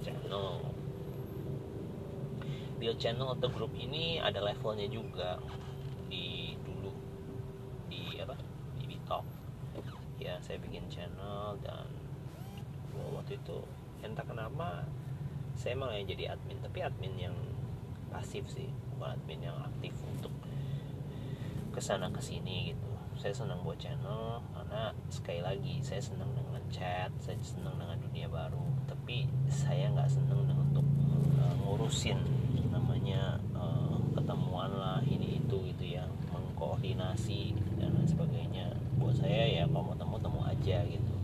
channel. 0.00 0.62
Build 2.78 2.98
channel 3.02 3.34
atau 3.34 3.50
grup 3.50 3.74
ini 3.74 4.22
ada 4.22 4.38
levelnya 4.38 4.86
juga. 4.86 5.42
Di 6.06 6.54
dulu 6.62 6.94
di 7.90 8.22
apa? 8.22 8.38
Di 8.78 8.84
Bitok. 8.86 9.24
Ya 10.22 10.38
saya 10.40 10.56
bikin 10.62 10.86
channel 10.86 11.58
dan 11.60 11.86
waktu 13.12 13.36
itu 13.36 13.58
entah 14.00 14.24
kenapa 14.24 14.86
saya 15.56 15.76
malah 15.76 15.96
yang 15.96 16.08
jadi 16.08 16.36
admin 16.36 16.58
tapi 16.60 16.78
admin 16.84 17.14
yang 17.16 17.36
pasif 18.08 18.44
sih 18.48 18.68
admin 19.04 19.44
yang 19.44 19.58
aktif 19.60 19.92
untuk 20.08 20.32
ke 21.76 21.80
sana 21.84 22.08
ke 22.08 22.20
sini 22.24 22.72
gitu. 22.72 22.88
Saya 23.16 23.32
senang 23.32 23.60
buat 23.64 23.76
channel 23.80 24.44
karena 24.52 24.92
sekali 25.08 25.40
lagi 25.40 25.74
saya 25.80 26.00
senang 26.00 26.28
dengan 26.36 26.62
chat 26.72 27.12
saya 27.20 27.36
senang 27.44 27.76
dengan 27.76 27.96
dunia 28.00 28.28
baru. 28.28 28.64
Tapi 28.88 29.28
saya 29.48 29.92
nggak 29.92 30.08
senang 30.08 30.44
dengan 30.44 30.64
untuk 30.72 30.86
uh, 31.40 31.54
ngurusin 31.64 32.20
namanya 32.72 33.40
uh, 33.56 33.96
ketemuan 34.16 34.72
lah 34.72 35.00
ini 35.04 35.40
itu 35.40 35.56
gitu 35.72 35.96
ya 35.96 36.04
mengkoordinasi 36.32 37.56
dan 37.80 37.92
lain 37.96 38.08
sebagainya. 38.08 38.72
Buat 38.96 39.20
saya 39.20 39.44
ya 39.44 39.64
kalau 39.68 39.92
mau 39.92 39.96
temu 39.96 40.16
temu 40.20 40.40
aja 40.44 40.78
gitu. 40.88 41.14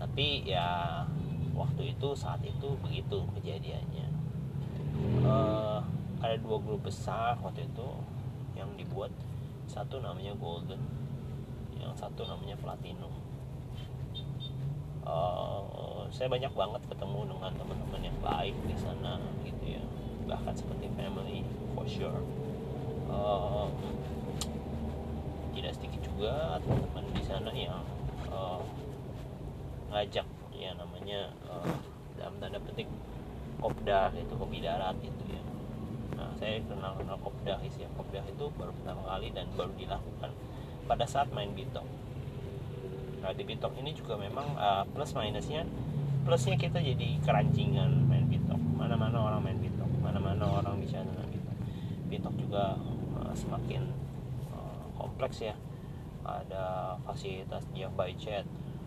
Tapi 0.00 0.44
ya 0.44 1.00
waktu 1.56 1.96
itu 1.96 2.08
saat 2.12 2.42
itu 2.44 2.76
begitu 2.84 3.24
kejadiannya. 3.40 4.06
Uh, 5.24 5.73
dua 6.44 6.60
grup 6.60 6.84
besar 6.84 7.40
waktu 7.40 7.64
itu 7.64 7.88
yang 8.52 8.68
dibuat 8.76 9.08
satu 9.64 9.98
namanya 10.04 10.36
golden 10.36 10.78
yang 11.80 11.96
satu 11.96 12.28
namanya 12.28 12.54
platinum. 12.60 13.10
Uh, 15.04 16.08
saya 16.08 16.32
banyak 16.32 16.52
banget 16.52 16.80
ketemu 16.88 17.28
dengan 17.28 17.52
teman-teman 17.52 18.00
yang 18.00 18.18
baik 18.24 18.56
di 18.64 18.76
sana 18.76 19.20
gitu 19.44 19.64
ya. 19.76 19.82
Bahkan 20.28 20.54
seperti 20.56 20.88
family 20.96 21.44
for 21.72 21.84
sure. 21.88 22.20
Uh, 23.08 23.68
tidak 25.56 25.72
sedikit 25.76 26.00
juga 26.08 26.60
teman-teman 26.60 27.04
di 27.12 27.22
sana 27.24 27.50
yang 27.52 27.84
uh, 28.28 28.60
ngajak 29.92 30.26
ya 30.52 30.70
namanya 30.76 31.30
uh, 31.48 31.76
dalam 32.16 32.36
tanda 32.40 32.58
petik 32.62 32.88
kopdar 33.60 34.10
itu 34.16 34.34
kopi 34.34 34.58
darat 34.64 34.96
itu 35.00 35.24
ya 35.28 35.42
saya 36.44 36.60
kenal 36.68 36.92
kenal 37.00 37.16
kopdar 37.24 37.56
isi 37.64 37.88
kopdar 37.96 38.20
itu 38.28 38.52
baru 38.60 38.68
pertama 38.76 39.00
kali 39.08 39.32
dan 39.32 39.48
baru 39.56 39.72
dilakukan 39.80 40.28
pada 40.84 41.08
saat 41.08 41.32
main 41.32 41.48
bitok. 41.56 41.88
Nah 43.24 43.32
di 43.32 43.48
bitok 43.48 43.72
ini 43.80 43.96
juga 43.96 44.20
memang 44.20 44.52
uh, 44.52 44.84
plus 44.92 45.16
minusnya 45.16 45.64
plusnya 46.28 46.60
kita 46.60 46.84
jadi 46.84 47.16
kerancingan 47.24 47.88
main 48.04 48.28
bitok. 48.28 48.60
Mana-mana 48.76 49.24
orang 49.24 49.40
main 49.40 49.56
bitok 49.56 49.88
mana-mana 50.04 50.60
orang 50.60 50.84
bicara 50.84 51.08
tentang 51.08 51.32
bitok. 51.32 51.56
Bitok 52.12 52.34
juga 52.36 52.76
uh, 53.16 53.32
semakin 53.32 53.88
uh, 54.52 54.84
kompleks 55.00 55.40
ya. 55.40 55.56
Ada 56.28 57.00
fasilitas 57.08 57.64
nearby 57.72 58.12
chat 58.20 58.44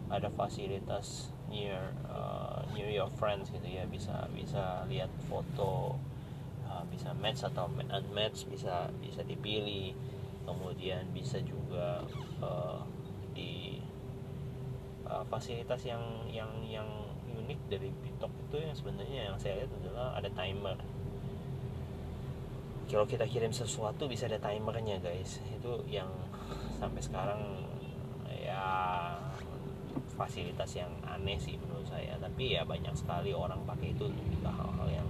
ada 0.08 0.32
fasilitas 0.32 1.34
near 1.52 1.92
uh, 2.08 2.64
near 2.78 2.94
your 2.94 3.10
friends 3.18 3.50
gitu 3.50 3.66
ya. 3.66 3.90
Bisa 3.90 4.30
bisa 4.30 4.86
lihat 4.86 5.10
foto 5.26 5.98
bisa 6.98 7.14
match 7.22 7.46
atau 7.46 7.70
unmatch 7.70 8.50
bisa 8.50 8.90
bisa 8.98 9.22
dipilih. 9.22 9.94
Kemudian 10.50 11.06
bisa 11.14 11.38
juga 11.46 12.02
uh, 12.42 12.82
di 13.38 13.78
uh, 15.06 15.22
fasilitas 15.30 15.86
yang 15.86 16.02
yang 16.26 16.50
yang 16.66 16.90
unik 17.30 17.60
dari 17.70 17.94
Bitok 18.02 18.34
itu 18.50 18.58
yang 18.66 18.74
sebenarnya 18.74 19.22
yang 19.30 19.38
saya 19.38 19.62
lihat 19.62 19.72
adalah 19.78 20.18
ada 20.18 20.30
timer. 20.34 20.78
Kalau 22.88 23.06
kita 23.06 23.28
kirim 23.28 23.54
sesuatu 23.54 24.10
bisa 24.10 24.26
ada 24.26 24.42
timernya 24.42 24.98
guys. 24.98 25.38
Itu 25.54 25.86
yang 25.86 26.10
sampai 26.82 27.04
sekarang 27.04 27.42
ya 28.26 28.66
fasilitas 30.18 30.74
yang 30.74 30.90
aneh 31.06 31.38
sih 31.38 31.60
menurut 31.62 31.86
saya. 31.86 32.18
Tapi 32.18 32.58
ya 32.58 32.66
banyak 32.66 32.96
sekali 32.98 33.36
orang 33.36 33.62
pakai 33.68 33.94
itu 33.94 34.10
untuk 34.10 34.50
hal-hal 34.50 35.04
yang 35.04 35.10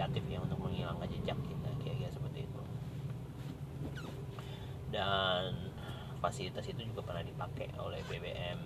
uh, 0.00 0.08
negatif 0.08 0.24
ya 0.32 0.38
untuk 0.40 0.58
menghilangkan 0.64 1.08
jejak 1.12 1.38
kita 1.44 1.70
kayak 1.84 2.08
seperti 2.08 2.48
itu. 2.48 2.62
Dan 4.88 5.70
fasilitas 6.24 6.64
itu 6.64 6.82
juga 6.88 7.04
pernah 7.04 7.20
dipakai 7.20 7.68
oleh 7.76 8.00
BBM 8.08 8.58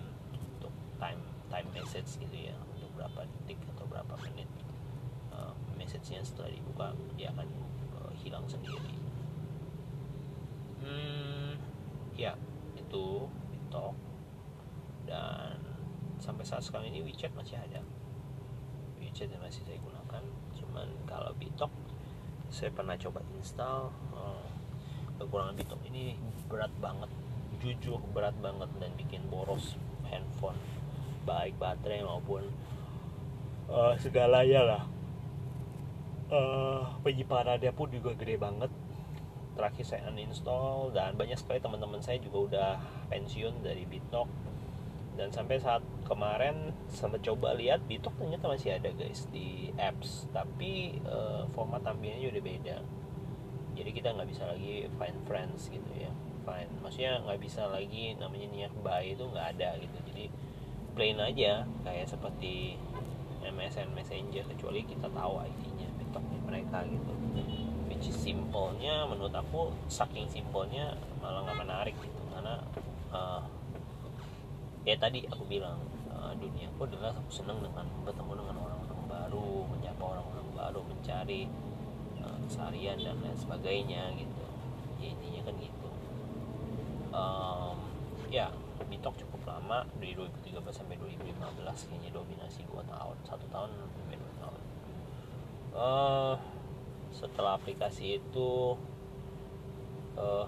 untuk 0.55 0.71
time 0.97 1.19
time 1.51 1.69
message 1.75 2.15
gitu 2.17 2.35
ya 2.49 2.55
untuk 2.71 2.87
berapa 2.95 3.27
detik 3.27 3.59
atau 3.75 3.85
berapa 3.85 4.15
menit 4.23 4.47
message-nya 5.85 6.25
setelah 6.25 6.49
dibuka 6.49 6.97
dia 7.13 7.29
akan 7.29 7.45
uh, 7.99 8.11
hilang 8.17 8.41
sendiri. 8.49 8.95
Hmm 10.81 11.61
ya 12.17 12.33
itu 12.73 13.29
TikTok. 13.51 13.93
Dan 15.05 15.61
sampai 16.17 16.41
saat 16.41 16.65
sekarang 16.65 16.89
ini 16.89 17.05
WeChat 17.05 17.37
masih 17.37 17.61
ada. 17.61 17.85
WeChat 18.97 19.29
masih 19.37 19.61
saya 19.61 19.77
gunakan 19.77 20.23
cuman 20.57 20.87
kalau 21.05 21.31
Bitok 21.37 21.71
saya 22.49 22.71
pernah 22.71 22.95
coba 22.95 23.19
install 23.35 23.91
uh, 24.15 24.47
kekurangan 25.19 25.55
Bitok. 25.59 25.81
Ini 25.91 26.15
berat 26.47 26.71
banget 26.79 27.11
jujur 27.59 28.03
berat 28.11 28.35
banget 28.43 28.67
dan 28.77 28.91
bikin 28.99 29.25
boros 29.31 29.79
handphone 30.05 30.59
baik 31.25 31.57
baterai 31.57 32.05
maupun 32.05 32.45
uh, 33.71 33.95
segalanya 33.97 34.61
lah. 34.61 34.83
Uh, 36.25 36.81
penyimpanannya 37.05 37.69
pun 37.73 37.89
juga 37.93 38.17
gede 38.17 38.37
banget. 38.37 38.71
Terakhir 39.55 39.85
saya 39.87 40.11
uninstall 40.11 40.91
dan 40.91 41.15
banyak 41.15 41.39
sekali 41.39 41.63
teman-teman 41.63 42.03
saya 42.03 42.19
juga 42.19 42.37
udah 42.51 42.71
pensiun 43.07 43.63
dari 43.63 43.87
Bitok 43.87 44.27
dan 45.15 45.31
sampai 45.31 45.57
saat 45.63 45.79
kemarin 46.03 46.75
sampai 46.91 47.23
coba 47.23 47.55
lihat 47.55 47.87
Bitok 47.87 48.19
ternyata 48.19 48.51
masih 48.51 48.75
ada 48.75 48.91
guys 48.91 49.27
di 49.31 49.71
apps. 49.79 50.27
Tapi 50.35 50.99
uh, 51.07 51.47
format 51.55 51.81
tampilannya 51.81 52.27
udah 52.29 52.43
beda. 52.43 52.77
Jadi 53.75 53.89
kita 53.91 54.11
nggak 54.15 54.29
bisa 54.29 54.43
lagi 54.47 54.87
find 54.99 55.19
friends 55.27 55.71
gitu 55.71 55.91
ya. 55.95 56.11
Find 56.43 56.69
maksudnya 56.83 57.23
nggak 57.23 57.39
bisa 57.39 57.67
lagi 57.71 58.15
namanya 58.19 58.47
nearby 58.51 59.15
itu 59.15 59.23
nggak 59.23 59.47
ada 59.55 59.79
gitu. 59.79 59.97
Jadi 60.11 60.25
plain 60.95 61.19
aja 61.19 61.63
kayak 61.83 62.07
seperti 62.07 62.75
MSN 63.43 63.95
Messenger 63.95 64.43
kecuali 64.51 64.83
kita 64.83 65.07
tahu 65.11 65.33
ID-nya 65.43 65.87
TikToknya 65.95 66.39
mereka 66.43 66.83
gitu. 66.87 67.11
Which 67.87 68.11
is 68.11 68.17
simpelnya 68.19 69.07
menurut 69.07 69.31
aku 69.31 69.71
saking 69.87 70.27
simpelnya 70.27 70.99
malah 71.23 71.47
nggak 71.47 71.59
menarik 71.63 71.95
gitu. 72.03 72.21
Karena 72.35 72.59
uh, 73.15 73.39
ya 74.85 74.95
tadi 75.01 75.25
aku 75.25 75.43
bilang 75.49 75.81
uh, 76.13 76.31
dunia 76.37 76.69
aku 76.69 76.85
adalah 76.85 77.09
aku 77.17 77.33
senang 77.33 77.57
dengan 77.59 77.89
bertemu 78.05 78.31
dengan 78.37 78.55
orang-orang 78.61 79.01
baru 79.09 79.65
menyapa 79.73 80.03
orang-orang 80.05 80.47
baru 80.53 80.81
mencari 80.85 81.49
uh, 82.21 82.37
keseharian 82.45 83.01
dan 83.01 83.17
lain 83.19 83.37
sebagainya 83.37 84.13
gitu. 84.13 84.45
Ya 85.01 85.07
intinya 85.11 85.41
kan 85.49 85.55
gitu. 85.57 85.89
Um, 87.15 87.77
ya 88.29 88.53
Bitok 88.85 89.17
cukup 89.17 89.49
lama 89.49 89.81
dari 89.97 90.13
2013 90.13 90.61
sampai 90.69 90.93
2015 91.01 91.89
kayaknya 91.89 92.11
dominasi 92.13 92.61
2 92.69 92.85
tahun 92.85 93.17
satu 93.25 93.45
tahun 93.49 93.73
sampai 93.73 94.17
2 94.21 94.41
tahun. 94.45 94.61
Uh, 95.73 96.35
setelah 97.09 97.57
aplikasi 97.57 98.21
itu 98.21 98.77
uh, 100.19 100.45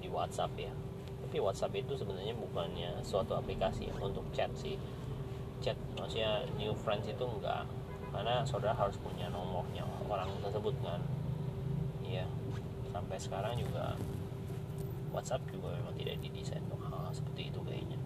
di 0.00 0.08
WhatsApp 0.08 0.54
ya 0.56 0.72
tapi 1.28 1.44
WhatsApp 1.44 1.76
itu 1.76 1.92
sebenarnya 1.92 2.32
bukannya 2.40 3.04
suatu 3.04 3.36
aplikasi 3.36 3.92
untuk 4.00 4.24
chat 4.32 4.48
sih. 4.56 4.80
Chat 5.60 5.76
maksudnya 6.00 6.40
new 6.56 6.72
friends 6.72 7.04
itu 7.04 7.20
enggak. 7.20 7.68
Karena 8.08 8.40
saudara 8.48 8.72
harus 8.72 8.96
punya 8.96 9.28
nomornya 9.28 9.84
orang 10.08 10.32
tersebut 10.40 10.72
kan. 10.80 11.04
Iya 12.00 12.24
sampai 12.96 13.20
sekarang 13.20 13.60
juga 13.60 13.92
WhatsApp 15.12 15.44
juga 15.52 15.76
memang 15.76 15.92
tidak 16.00 16.16
didesain 16.24 16.64
untuk 16.64 16.80
hal, 16.88 17.12
seperti 17.12 17.52
itu 17.52 17.60
kayaknya. 17.60 18.00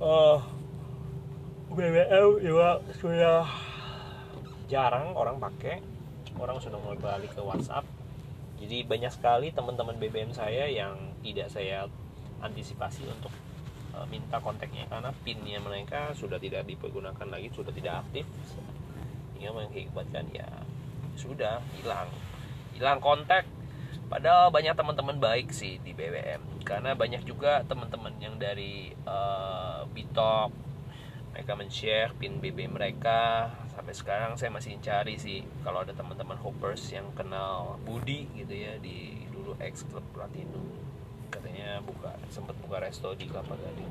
Uh, 0.00 0.40
BBM 1.76 2.40
juga 2.40 2.80
sudah 2.96 3.44
jarang 4.72 5.12
orang 5.12 5.36
pakai. 5.36 5.84
Orang 6.40 6.56
sudah 6.56 6.80
mulai 6.80 6.96
balik 6.96 7.36
ke 7.36 7.44
WhatsApp. 7.44 7.84
Jadi 8.56 8.80
banyak 8.88 9.12
sekali 9.12 9.52
teman-teman 9.52 10.00
BBM 10.00 10.32
saya 10.32 10.64
yang 10.72 11.13
tidak 11.24 11.48
saya 11.48 11.88
antisipasi 12.44 13.08
untuk 13.08 13.32
uh, 13.96 14.04
minta 14.12 14.36
kontaknya 14.44 14.84
karena 14.92 15.10
pinnya 15.24 15.58
mereka 15.64 16.12
sudah 16.12 16.36
tidak 16.36 16.68
dipergunakan 16.68 17.24
lagi 17.24 17.48
sudah 17.48 17.72
tidak 17.72 18.04
aktif. 18.04 18.28
Sehingga 19.32 19.56
mengakibatkan 19.56 20.28
ya 20.36 20.48
sudah 21.16 21.64
hilang. 21.80 22.12
Hilang 22.76 23.00
kontak. 23.00 23.48
Padahal 24.04 24.52
banyak 24.52 24.76
teman-teman 24.76 25.16
baik 25.16 25.48
sih 25.48 25.80
di 25.80 25.96
BBM 25.96 26.60
karena 26.62 26.92
banyak 26.92 27.24
juga 27.24 27.64
teman-teman 27.64 28.12
yang 28.20 28.36
dari 28.36 28.92
uh, 29.08 29.88
Bitok 29.88 30.52
mereka 31.34 31.58
men-share 31.58 32.14
pin 32.14 32.38
BB 32.38 32.70
mereka. 32.70 33.50
Sampai 33.74 33.90
sekarang 33.96 34.38
saya 34.38 34.54
masih 34.54 34.78
cari 34.78 35.18
sih 35.18 35.42
kalau 35.66 35.82
ada 35.82 35.90
teman-teman 35.90 36.38
hoppers 36.38 36.94
yang 36.94 37.10
kenal 37.18 37.80
Budi 37.82 38.30
gitu 38.38 38.54
ya 38.54 38.78
di 38.78 39.26
dulu 39.34 39.58
ex 39.58 39.82
club 39.90 40.04
Platinum 40.14 40.93
katanya 41.34 41.82
buka 41.82 42.14
sempat 42.30 42.54
buka 42.62 42.78
resto 42.78 43.10
di 43.18 43.26
Kelapa 43.26 43.58
Gading. 43.58 43.90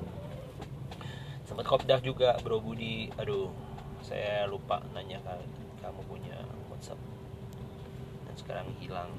Sempat 1.44 1.66
kopdah 1.68 2.00
juga 2.00 2.40
Bro 2.40 2.64
Budi. 2.64 3.12
Aduh 3.20 3.52
saya 4.00 4.48
lupa 4.48 4.80
nanya 4.96 5.20
kan 5.28 5.40
kamu 5.84 6.02
punya 6.08 6.38
WhatsApp. 6.72 7.00
Dan 8.24 8.36
sekarang 8.40 8.68
hilang. 8.80 9.12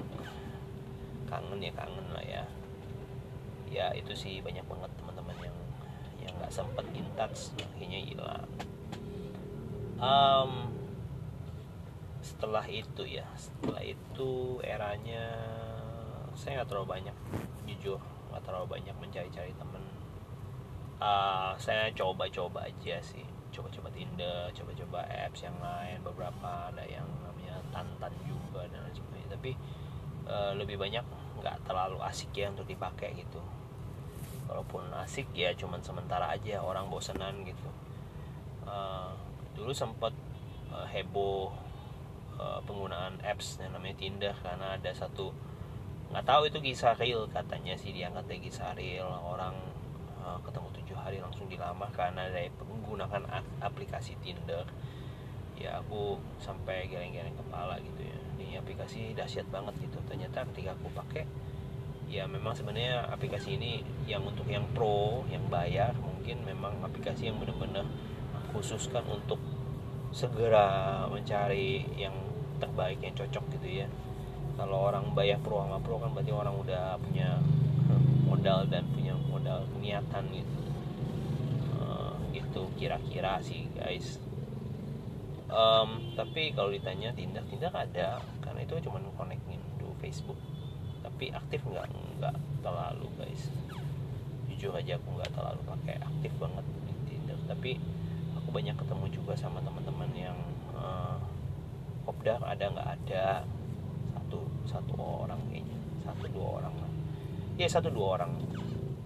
Kangen 1.29 1.61
ya 1.61 1.73
kangen 1.77 2.07
lah 2.09 2.25
ya. 2.25 2.43
Ya 3.69 3.93
itu 3.93 4.17
sih 4.17 4.41
banyak 4.41 4.65
banget 4.65 4.89
teman-teman 4.97 5.37
yang 5.41 5.57
yang 6.25 6.33
nggak 6.41 6.53
sempet 6.53 6.85
in 6.97 7.05
touch 7.13 7.53
akhirnya 7.61 8.01
hilang. 8.01 8.49
Um, 9.95 10.73
setelah 12.25 12.65
itu 12.65 13.05
ya 13.05 13.25
setelah 13.37 13.85
itu 13.85 14.57
eranya 14.65 15.29
saya 16.33 16.61
nggak 16.61 16.69
terlalu 16.73 16.99
banyak 16.99 17.17
jujur 17.69 18.01
nggak 18.35 18.43
terlalu 18.51 18.67
banyak 18.75 18.95
mencari-cari 18.99 19.55
temen. 19.55 19.79
Uh, 20.99 21.55
saya 21.55 21.87
coba-coba 21.95 22.67
aja 22.67 22.99
sih. 22.99 23.23
Coba-coba 23.55 23.87
Tinder 23.95 24.51
coba-coba 24.51 25.07
apps 25.07 25.47
yang 25.47 25.55
lain 25.63 26.03
beberapa 26.03 26.67
ada 26.67 26.83
yang 26.83 27.07
namanya 27.23 27.63
Tantan 27.71 28.11
juga 28.27 28.67
dan 28.67 28.83
lain 28.83 28.91
sebagainya. 28.91 29.29
Tapi 29.39 29.51
uh, 30.27 30.51
lebih 30.59 30.75
banyak 30.75 31.07
nggak 31.39 31.63
terlalu 31.63 32.03
asik 32.03 32.35
ya 32.35 32.51
untuk 32.51 32.67
dipakai 32.67 33.15
gitu. 33.15 33.39
Walaupun 34.51 34.91
asik 34.99 35.31
ya 35.31 35.55
cuman 35.55 35.79
sementara 35.79 36.27
aja 36.27 36.59
orang 36.59 36.91
bosenan 36.91 37.47
gitu. 37.47 37.71
Uh, 38.67 39.15
dulu 39.55 39.71
sempat 39.71 40.11
uh, 40.75 40.83
heboh 40.91 41.55
uh, 42.35 42.59
penggunaan 42.67 43.15
apps 43.23 43.63
yang 43.63 43.71
namanya 43.71 43.95
Tinder 43.95 44.35
karena 44.43 44.75
ada 44.75 44.91
satu 44.91 45.31
nggak 46.15 46.31
tahu 46.31 46.47
itu 46.47 46.71
kisah 46.71 46.95
real 46.95 47.27
katanya 47.27 47.75
sih 47.75 47.91
diangkat 47.91 48.23
dari 48.23 48.39
kisah 48.47 48.71
real. 48.71 49.11
Orang 49.19 49.51
uh, 50.23 50.39
ketemu 50.47 50.71
tujuh 50.79 50.95
hari 50.95 51.19
langsung 51.19 51.51
dilamar 51.51 51.91
karena 51.91 52.31
dari 52.31 52.47
menggunakan 52.55 53.27
aplikasi 53.59 54.15
Tinder. 54.23 54.63
Ya 55.59 55.83
aku 55.83 56.15
sampai 56.39 56.87
geleng-geleng 56.87 57.35
kepala 57.35 57.75
gitu 57.83 57.99
ya. 57.99 58.15
Ini 58.39 58.63
aplikasi 58.63 59.11
dahsyat 59.11 59.51
banget 59.51 59.75
gitu. 59.83 59.99
Ternyata 60.07 60.47
ketika 60.55 60.71
aku 60.79 60.87
pakai 60.95 61.27
ya 62.07 62.23
memang 62.31 62.55
sebenarnya 62.55 63.11
aplikasi 63.11 63.59
ini 63.59 63.83
yang 64.07 64.23
untuk 64.23 64.47
yang 64.47 64.63
pro 64.71 65.27
yang 65.27 65.43
bayar 65.51 65.91
mungkin 65.99 66.47
memang 66.47 66.79
aplikasi 66.79 67.27
yang 67.27 67.35
benar-benar 67.43 67.83
dikhususkan 68.55 69.03
untuk 69.11 69.35
segera 70.15 71.03
mencari 71.11 71.83
yang 71.99 72.15
terbaik 72.55 73.03
yang 73.03 73.11
cocok 73.11 73.59
gitu 73.59 73.83
ya 73.83 73.87
kalau 74.55 74.87
orang 74.87 75.11
bayar 75.11 75.39
pro 75.43 75.63
sama 75.63 75.79
pro 75.83 75.99
kan 75.99 76.15
berarti 76.15 76.31
orang 76.31 76.55
udah 76.55 76.95
punya 76.99 77.39
modal 78.25 78.67
dan 78.67 78.83
punya 78.91 79.13
modal 79.29 79.63
niatan 79.79 80.25
gitu. 80.33 80.59
Uh, 81.77 82.15
itu 82.35 82.61
kira-kira 82.79 83.39
sih 83.39 83.69
guys. 83.75 84.19
Um, 85.45 86.13
tapi 86.17 86.51
kalau 86.51 86.73
ditanya 86.73 87.13
tindak 87.13 87.45
tindak 87.47 87.71
ada 87.71 88.19
karena 88.41 88.59
itu 88.65 88.75
cuma 88.89 88.99
connectin 89.15 89.61
do 89.77 89.93
Facebook. 90.01 90.39
Tapi 91.05 91.31
aktif 91.31 91.61
nggak? 91.63 91.87
Nggak 92.19 92.35
terlalu 92.65 93.07
guys. 93.21 93.49
Jujur 94.49 94.73
aja 94.73 94.97
aku 94.97 95.09
nggak 95.15 95.31
terlalu 95.31 95.61
pakai 95.65 95.95
aktif 96.01 96.31
banget 96.41 96.65
di 96.85 96.93
tindak 97.13 97.39
tapi 97.45 97.77
aku 98.35 98.49
banyak 98.49 98.75
ketemu 98.77 99.05
juga 99.09 99.33
sama 99.37 99.61
teman-teman 99.61 100.11
yang 100.17 100.37
uh, 100.73 101.17
kopdar 102.03 102.41
ada 102.41 102.65
nggak? 102.71 102.89
Ada 102.99 103.25
satu 104.35 104.93
satu 104.93 104.93
orang 104.99 105.39
kayaknya. 105.47 105.77
Satu 106.03 106.25
dua 106.31 106.47
orang 106.61 106.73
lah. 106.75 106.91
Ya 107.55 107.67
satu 107.69 107.89
dua 107.89 108.07
orang. 108.19 108.31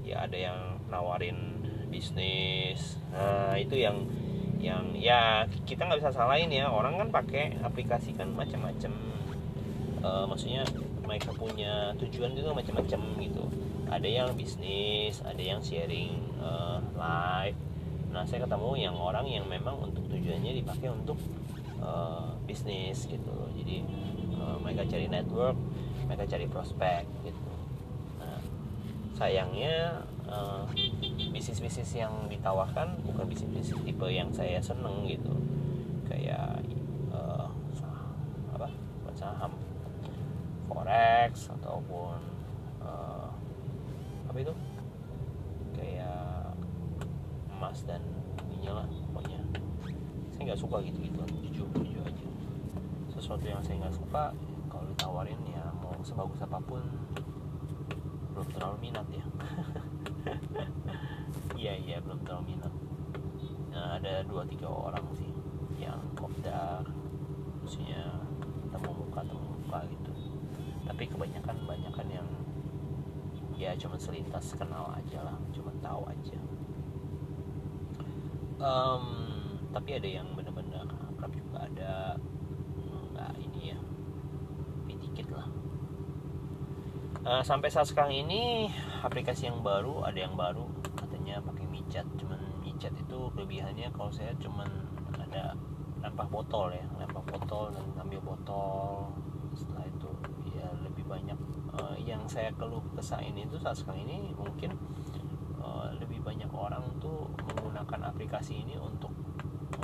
Ya 0.02 0.26
ada 0.26 0.38
yang 0.38 0.60
nawarin 0.90 1.62
bisnis. 1.90 2.98
Nah 3.14 3.54
itu 3.58 3.78
yang 3.78 4.06
yang 4.60 4.92
ya 4.98 5.48
kita 5.70 5.86
nggak 5.86 6.02
bisa 6.02 6.12
salahin 6.12 6.50
ya. 6.50 6.68
Orang 6.68 6.98
kan 6.98 7.10
pakai 7.14 7.58
aplikasi 7.62 8.18
kan 8.18 8.34
macam-macam. 8.34 8.94
Uh, 10.00 10.24
maksudnya 10.26 10.64
mereka 11.04 11.36
punya 11.36 11.92
tujuan 12.00 12.34
itu 12.34 12.50
macam-macam 12.50 13.02
gitu. 13.20 13.44
Ada 13.90 14.06
yang 14.06 14.30
bisnis 14.38 15.22
ada 15.26 15.42
yang 15.42 15.62
sharing 15.62 16.18
uh, 16.42 16.82
live. 16.98 17.58
Nah 18.10 18.26
saya 18.26 18.46
ketemu 18.46 18.72
yang 18.80 18.96
orang 18.98 19.26
yang 19.30 19.46
memang 19.46 19.78
untuk 19.86 20.02
tujuannya 20.10 20.58
dipakai 20.62 20.90
untuk 20.90 21.18
uh, 21.84 22.36
bisnis 22.46 23.08
gitu 23.08 23.36
jadi 23.56 23.84
uh, 24.50 24.58
mereka 24.58 24.82
cari 24.90 25.06
network 25.06 25.54
mereka 26.10 26.26
cari 26.26 26.50
prospek 26.50 27.06
gitu. 27.22 27.52
Nah 28.18 28.42
sayangnya 29.14 30.02
bisnis-bisnis 31.34 31.94
uh, 31.94 31.98
yang 32.06 32.14
ditawarkan 32.30 32.98
bukan 33.06 33.30
bisnis-bisnis 33.30 33.78
tipe 33.86 34.08
yang 34.10 34.34
saya 34.34 34.58
seneng 34.58 35.06
gitu. 35.06 35.34
Kayak 36.10 36.66
uh, 37.14 37.54
apa 38.58 38.68
saham 39.14 39.54
forex 40.66 41.54
ataupun 41.62 42.18
uh, 42.82 43.30
apa 44.30 44.38
itu? 44.42 44.54
Kayak 45.78 46.58
emas 47.54 47.86
dan 47.86 48.02
minyak 48.50 48.90
pokoknya. 49.14 49.42
Saya 50.34 50.42
nggak 50.50 50.62
suka 50.62 50.82
gitu 50.82 51.06
gitu 51.06 51.22
jujur 51.46 51.68
jujur 51.86 52.02
aja 52.02 52.19
sesuatu 53.20 53.52
yang 53.52 53.60
saya 53.60 53.84
nggak 53.84 54.00
suka 54.00 54.32
kalau 54.72 54.88
ditawarin 54.96 55.44
ya 55.52 55.68
mau 55.84 55.92
sebagus 56.08 56.40
apa 56.40 56.56
pun 56.64 56.80
belum 58.32 58.48
terlalu 58.56 58.78
minat 58.90 59.08
ya. 59.12 59.26
Iya 61.60 61.76
iya 61.76 61.98
belum 62.00 62.24
terlalu 62.24 62.56
minat. 62.56 62.72
Nah, 63.76 64.00
ada 64.00 64.24
dua 64.24 64.48
tiga 64.48 64.72
orang 64.72 65.04
sih 65.12 65.28
yang 65.76 66.00
kopdar 66.16 66.88
maksudnya 67.60 68.24
temu 68.72 68.96
muka 68.96 69.20
temu 69.28 69.44
muka 69.60 69.84
gitu. 69.92 70.12
Tapi 70.88 71.04
kebanyakan 71.12 71.56
kebanyakan 71.68 72.08
yang 72.08 72.28
ya 73.60 73.76
cuma 73.76 74.00
selintas 74.00 74.56
kenal 74.56 74.88
aja 74.96 75.20
lah 75.20 75.36
cuma 75.52 75.76
tahu 75.84 76.08
aja. 76.08 76.40
Um, 78.64 79.04
tapi 79.76 80.00
ada 80.00 80.08
yang 80.08 80.32
benar-benar 80.32 80.88
akrab 81.12 81.36
juga 81.36 81.68
ada 81.68 82.16
nggak 83.20 83.36
ini 83.44 83.76
ya 83.76 83.80
tapi 84.80 84.94
dikit 84.96 85.28
lah 85.36 85.48
uh, 87.30 87.44
sampai 87.46 87.70
saat 87.70 87.86
sekarang 87.86 88.26
ini 88.26 88.74
aplikasi 89.06 89.46
yang 89.46 89.62
baru 89.62 90.02
ada 90.02 90.18
yang 90.18 90.34
baru 90.34 90.66
katanya 90.98 91.38
pakai 91.46 91.70
micat 91.70 92.06
cuman 92.18 92.42
micat 92.66 92.92
itu 92.98 93.20
kelebihannya 93.38 93.94
kalau 93.94 94.10
saya 94.10 94.34
cuman 94.42 94.66
ada 95.30 95.54
lempar 96.02 96.26
botol 96.26 96.74
ya 96.74 96.86
lempar 96.98 97.22
botol 97.30 97.70
dan 97.70 97.86
ngambil 97.96 98.34
botol. 98.34 99.14
Setelah 99.54 99.86
itu 99.86 100.10
ya 100.56 100.68
lebih 100.82 101.06
banyak 101.06 101.38
uh, 101.76 101.98
yang 102.00 102.24
saya 102.26 102.50
keluh 102.56 102.82
kesain 102.96 103.36
itu 103.36 103.60
saat 103.60 103.78
sekarang 103.78 104.08
ini 104.08 104.32
mungkin 104.34 104.74
uh, 105.60 105.92
lebih 106.00 106.24
banyak 106.24 106.50
orang 106.50 106.82
tuh 107.04 107.28
menggunakan 107.54 108.10
aplikasi 108.10 108.64
ini 108.64 108.80
untuk 108.80 109.12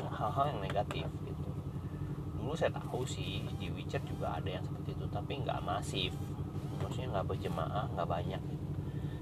hal-hal 0.10 0.56
yang 0.56 0.62
negatif 0.64 1.08
gitu. 1.28 1.50
Dulu 2.40 2.56
saya 2.56 2.72
tahu 2.72 3.04
sih 3.04 3.44
di 3.60 3.68
WeChat 3.74 4.08
juga 4.08 4.40
ada 4.40 4.48
yang 4.48 4.64
seperti 4.64 4.96
itu 4.96 5.06
tapi 5.12 5.44
nggak 5.44 5.60
masif 5.66 6.16
maksudnya 6.86 7.18
nggak 7.18 7.28
berjemaah 7.34 7.90
nggak 7.98 8.06
banyak. 8.06 8.44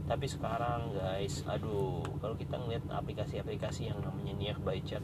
Tapi 0.04 0.26
sekarang 0.28 0.92
guys 0.92 1.48
aduh 1.48 2.04
kalau 2.20 2.36
kita 2.36 2.60
ngeliat 2.60 2.84
aplikasi-aplikasi 2.92 3.88
yang 3.88 4.04
namanya 4.04 4.36
nearby 4.36 4.84
chat 4.84 5.00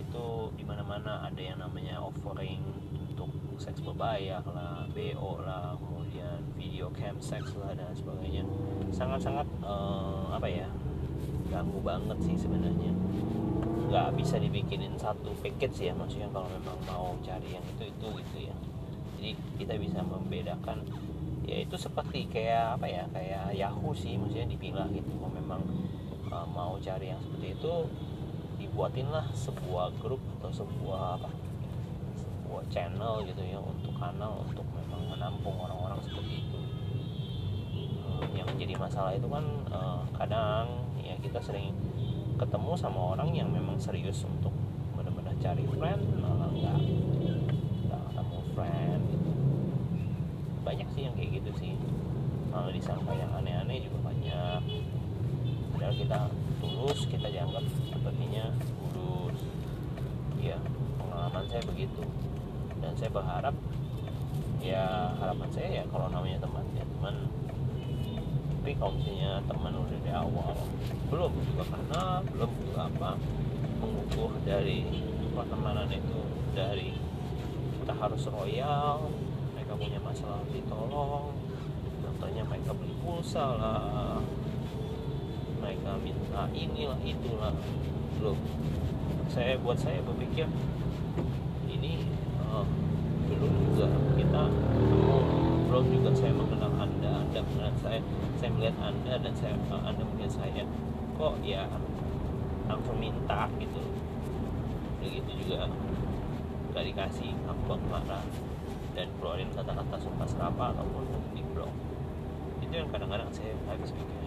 itu 0.00 0.26
di 0.56 0.64
mana-mana 0.64 1.22
ada 1.28 1.38
yang 1.38 1.60
namanya 1.60 2.00
offering 2.00 2.64
untuk 2.96 3.28
seks 3.60 3.84
berbayar 3.84 4.40
lah 4.48 4.88
BO 4.96 5.44
lah 5.44 5.76
kemudian 5.76 6.40
video 6.56 6.88
cam 6.96 7.20
seks 7.20 7.52
lah 7.60 7.76
dan 7.76 7.92
sebagainya. 7.92 8.48
Sangat-sangat 8.90 9.44
uh, 9.60 10.32
apa 10.32 10.48
ya 10.48 10.66
ganggu 11.52 11.78
banget 11.84 12.16
sih 12.24 12.40
sebenarnya. 12.40 12.96
Nggak 13.92 14.16
bisa 14.16 14.40
dibikinin 14.40 14.96
satu 14.96 15.36
package 15.44 15.90
ya 15.90 15.92
maksudnya 15.92 16.32
kalau 16.32 16.48
memang 16.48 16.78
mau 16.88 17.12
cari 17.20 17.60
yang 17.60 17.64
itu 17.76 17.92
itu 17.92 18.08
gitu 18.24 18.38
ya. 18.48 18.56
Jadi 19.20 19.30
kita 19.60 19.76
bisa 19.76 20.00
membedakan 20.00 20.80
ya 21.48 21.56
itu 21.64 21.76
seperti 21.76 22.28
kayak 22.28 22.76
apa 22.76 22.86
ya 22.86 23.04
kayak 23.12 23.44
Yahoo 23.56 23.96
sih 23.96 24.16
maksudnya 24.20 24.48
dipilah 24.50 24.86
gitu 24.92 25.08
kalau 25.16 25.32
memang 25.32 25.60
uh, 26.28 26.46
mau 26.52 26.76
cari 26.78 27.12
yang 27.12 27.20
seperti 27.20 27.56
itu 27.56 27.72
dibuatinlah 28.60 29.24
sebuah 29.32 29.96
grup 29.98 30.20
atau 30.40 30.52
sebuah 30.52 31.16
apa 31.20 31.30
sebuah 32.20 32.64
channel 32.68 33.24
gitu 33.24 33.40
ya 33.40 33.58
untuk 33.58 33.96
kanal 33.96 34.44
untuk 34.44 34.66
memang 34.76 35.16
menampung 35.16 35.56
orang-orang 35.56 35.98
seperti 36.04 36.44
itu. 36.44 36.58
Uh, 38.04 38.24
yang 38.36 38.48
jadi 38.60 38.76
masalah 38.76 39.16
itu 39.16 39.26
kan 39.26 39.44
uh, 39.72 40.04
kadang 40.12 40.84
ya 41.00 41.16
kita 41.24 41.40
sering 41.40 41.72
ketemu 42.36 42.72
sama 42.76 43.16
orang 43.16 43.32
yang 43.32 43.48
memang 43.48 43.80
serius 43.80 44.24
untuk 44.24 44.52
benar-benar 44.96 45.36
cari 45.40 45.64
friend 45.76 46.00
malah 46.20 46.48
nggak 46.52 46.80
ketemu 48.12 48.38
friend 48.56 49.02
gitu 49.12 49.30
banyak 50.70 50.88
sih 50.94 51.02
yang 51.10 51.14
kayak 51.18 51.30
gitu 51.42 51.50
sih. 51.58 51.72
Malah 52.54 52.70
disangka 52.70 53.10
yang 53.18 53.30
aneh-aneh 53.34 53.82
juga 53.82 54.06
banyak. 54.06 54.62
Padahal 55.74 55.94
kita 55.98 56.18
tulus 56.62 57.00
kita 57.10 57.26
dianggap 57.26 57.64
sepertinya 57.90 58.54
tulus. 58.94 59.38
Ya 60.38 60.62
pengalaman 61.02 61.44
saya 61.50 61.62
begitu. 61.66 62.06
Dan 62.78 62.94
saya 62.94 63.10
berharap 63.10 63.54
ya 64.62 65.10
harapan 65.18 65.50
saya 65.50 65.68
ya 65.82 65.84
kalau 65.90 66.06
namanya 66.06 66.38
teman 66.38 66.62
ya 66.78 66.86
teman. 66.86 67.14
Tapi 68.60 68.72
kalau 68.78 68.92
misalnya 68.94 69.42
teman 69.50 69.72
udah 69.74 69.98
dari 70.04 70.14
awal 70.14 70.54
belum 71.10 71.32
juga 71.48 71.64
karena 71.66 72.02
belum 72.30 72.50
juga 72.62 72.80
apa 72.86 73.10
mengukur 73.82 74.30
dari 74.46 74.86
pertemanan 75.34 75.90
itu 75.90 76.20
dari 76.54 76.94
kita 77.80 77.92
harus 77.96 78.22
royal 78.28 79.10
punya 79.80 79.96
masalah 80.04 80.44
ditolong 80.52 81.32
contohnya 82.04 82.44
mereka 82.44 82.76
beli 82.76 82.92
pulsa 83.00 83.56
lah. 83.56 84.20
Mereka 85.64 85.96
minta 86.04 86.44
inilah 86.52 87.00
itulah. 87.00 87.56
Belum 88.20 88.36
saya 89.32 89.56
buat 89.56 89.80
saya 89.80 90.04
berpikir 90.04 90.44
ini 91.64 92.04
uh, 92.44 92.60
belum 93.24 93.72
juga 93.72 93.88
kita 94.20 94.42
belum 95.72 95.84
juga. 95.96 96.10
Saya 96.12 96.36
mengenal 96.36 96.76
anda 96.76 97.24
anda 97.24 97.40
mengenal 97.40 97.72
saya 97.80 98.04
saya 98.36 98.52
melihat 98.52 98.76
anda 98.84 99.16
dan 99.16 99.32
saya 99.32 99.56
uh, 99.72 99.80
anda 99.88 100.04
melihat 100.12 100.44
saya. 100.44 100.68
Kok 101.16 101.40
ya 101.40 101.64
langsung 102.68 103.00
minta 103.00 103.48
gitu. 103.56 103.80
Begitu 105.00 105.48
juga 105.48 105.72
gak 106.76 106.84
dikasih 106.84 107.32
gampang 107.48 107.80
marah 107.88 108.20
dan 108.94 109.06
keluarin 109.18 109.50
kata-kata 109.54 109.96
sumpah 110.02 110.26
serapa 110.26 110.74
ataupun 110.74 111.04
di 111.34 111.42
blog. 111.54 111.70
Itu 112.60 112.74
yang 112.74 112.88
kadang-kadang 112.90 113.30
saya 113.30 113.54
habis 113.70 113.94
pikir. 113.94 114.18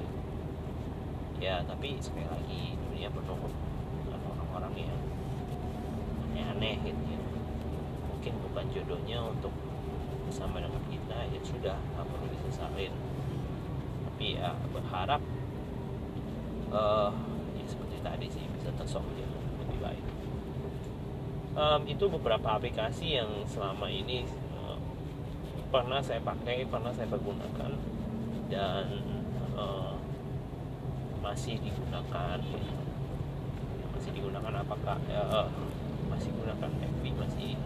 Ya 1.43 1.59
tapi 1.67 1.99
sekali 1.99 2.23
lagi 2.23 2.79
dunia 2.87 3.11
penuh 3.11 3.35
dengan 4.07 4.21
orang-orang 4.31 4.87
yang 4.87 4.99
aneh-aneh 6.29 6.79
gitu 6.87 7.03
ya. 7.11 7.19
Mungkin 8.15 8.33
bukan 8.47 8.65
jodohnya 8.71 9.19
untuk 9.27 9.51
bersama 10.23 10.63
dengan 10.63 10.79
kita 10.87 11.17
ya 11.27 11.39
sudah 11.43 11.75
nggak 11.75 12.05
perlu 12.07 12.27
disesalin. 12.31 12.93
Tapi 14.07 14.39
ya 14.39 14.55
berharap 14.71 15.21
uh, 16.71 17.11
ya 17.59 17.65
seperti 17.67 17.99
tadi 17.99 18.27
sih 18.31 18.43
bisa 18.55 18.71
tersortir 18.79 19.27
lebih 19.59 19.79
baik. 19.83 20.05
Um, 21.53 21.85
itu 21.85 22.09
beberapa 22.09 22.57
aplikasi 22.57 23.19
yang 23.19 23.29
selama 23.45 23.85
ini 23.85 24.25
pernah 25.73 25.97
saya 26.05 26.21
pakai 26.21 26.69
pernah 26.69 26.93
saya 26.93 27.09
pergunakan 27.09 27.73
dan 28.45 28.85
uh, 29.57 29.97
masih 31.25 31.57
digunakan. 31.57 32.37
Ya. 32.37 32.61
masih 33.97 34.09
digunakan 34.13 34.53
apakah 34.61 34.99
uh, 35.09 35.49
masih 36.11 36.29
gunakan 36.37 36.69
FB 36.69 37.03
masih 37.17 37.57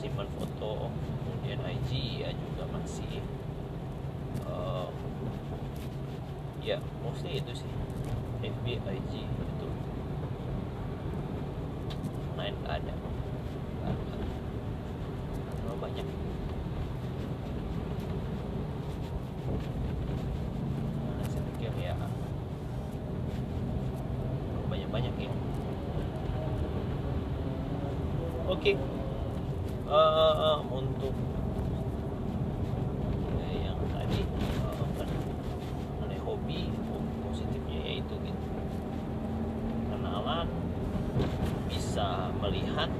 simpan 0.00 0.26
foto 0.34 0.90
kemudian 1.22 1.62
IG 1.62 2.24
ya 2.26 2.34
juga 2.34 2.64
masih 2.74 3.22
uh, 4.48 4.90
ya 6.58 6.82
mostly 7.06 7.38
itu 7.38 7.54
sih. 7.54 7.72
FB 8.42 8.66
IG 8.82 9.12
itu 9.30 9.68
ada 12.72 12.94
ada 13.84 14.14
banyak 15.82 16.06
nah, 21.04 21.26
saya 21.28 21.42
pikir 21.52 21.72
ya 21.82 21.94
banyak 24.72 24.88
banyak 24.88 25.14
ya 25.20 25.30
oke 28.48 28.56
okay. 28.56 28.74
uh, 29.90 30.64
untuk 30.82 31.14
ya, 33.38 33.70
yang 33.70 33.78
tadi 33.94 34.20
uh, 34.66 34.86
kan 34.98 35.08
mengenai 35.98 36.20
hobi 36.26 36.70
positifnya 37.22 37.78
yaitu 37.86 38.14
gitu. 38.18 38.46
Kenalan 39.90 40.48
bisa 41.70 42.34
melihat 42.42 42.90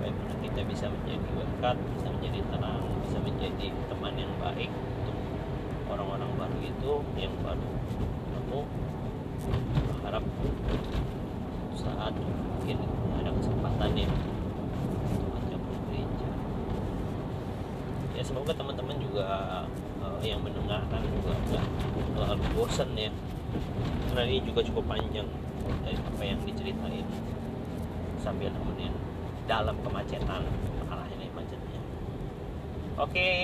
bagaimana 0.00 0.34
kita 0.40 0.60
bisa 0.64 0.86
menjadi 0.88 1.28
berkat 1.36 1.76
bisa 1.96 2.08
menjadi 2.08 2.40
terang 2.48 2.84
bisa 3.04 3.18
menjadi 3.20 3.66
teman 3.92 4.14
yang 4.16 4.32
baik 4.40 4.72
untuk 4.72 5.16
orang-orang 5.92 6.30
baru 6.40 6.58
itu 6.64 6.92
yang 7.20 7.34
baru 7.44 7.70
ketemu 8.24 8.60
harap 10.04 10.24
saat 11.76 12.12
mungkin 12.16 12.76
ada 13.20 13.30
kesempatan 13.36 13.90
ya 13.96 14.08
ya 18.16 18.19
semoga 18.30 18.54
teman-teman 18.54 18.94
juga 19.02 19.26
uh, 19.98 20.22
yang 20.22 20.38
mendengarkan 20.38 21.02
juga 21.02 21.34
nggak 21.50 21.66
terlalu 22.14 22.46
bosan 22.54 22.94
ya. 22.94 23.10
Karena 24.06 24.22
ini 24.30 24.46
juga 24.46 24.62
cukup 24.62 24.86
panjang 24.86 25.26
dari 25.82 25.98
apa 25.98 26.22
yang 26.22 26.38
diceritain. 26.46 27.06
Sambil 28.22 28.54
nemenin 28.54 28.94
dalam 29.50 29.74
kemacetan 29.82 30.46
arah 30.86 31.08
ini 31.18 31.26
macetnya. 31.34 31.82
Oke 33.02 33.10
okay, 33.10 33.36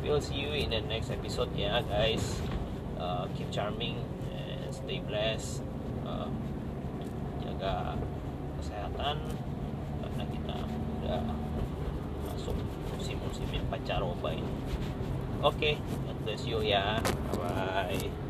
we'll 0.00 0.24
see 0.24 0.40
you 0.40 0.56
in 0.56 0.72
the 0.72 0.80
next 0.88 1.12
episode 1.12 1.52
ya 1.52 1.84
guys. 1.84 2.40
Uh, 2.96 3.28
keep 3.36 3.52
charming 3.52 4.00
and 4.32 4.72
stay 4.72 5.04
blessed. 5.04 5.60
Uh, 6.08 6.32
jaga 7.44 8.00
kesehatan 8.56 9.20
karena 10.00 10.24
kita 10.32 10.56
udah 11.04 11.22
masuk 12.24 12.56
musim-musim 13.32 13.48
yang 13.56 13.66
pancaroba 13.72 14.28
ini. 14.36 14.52
Oke 15.40 15.56
okay, 15.56 15.74
God 16.04 16.18
bless 16.28 16.44
you 16.44 16.60
ya. 16.60 17.00
Bye 17.32 17.40
bye 17.40 18.21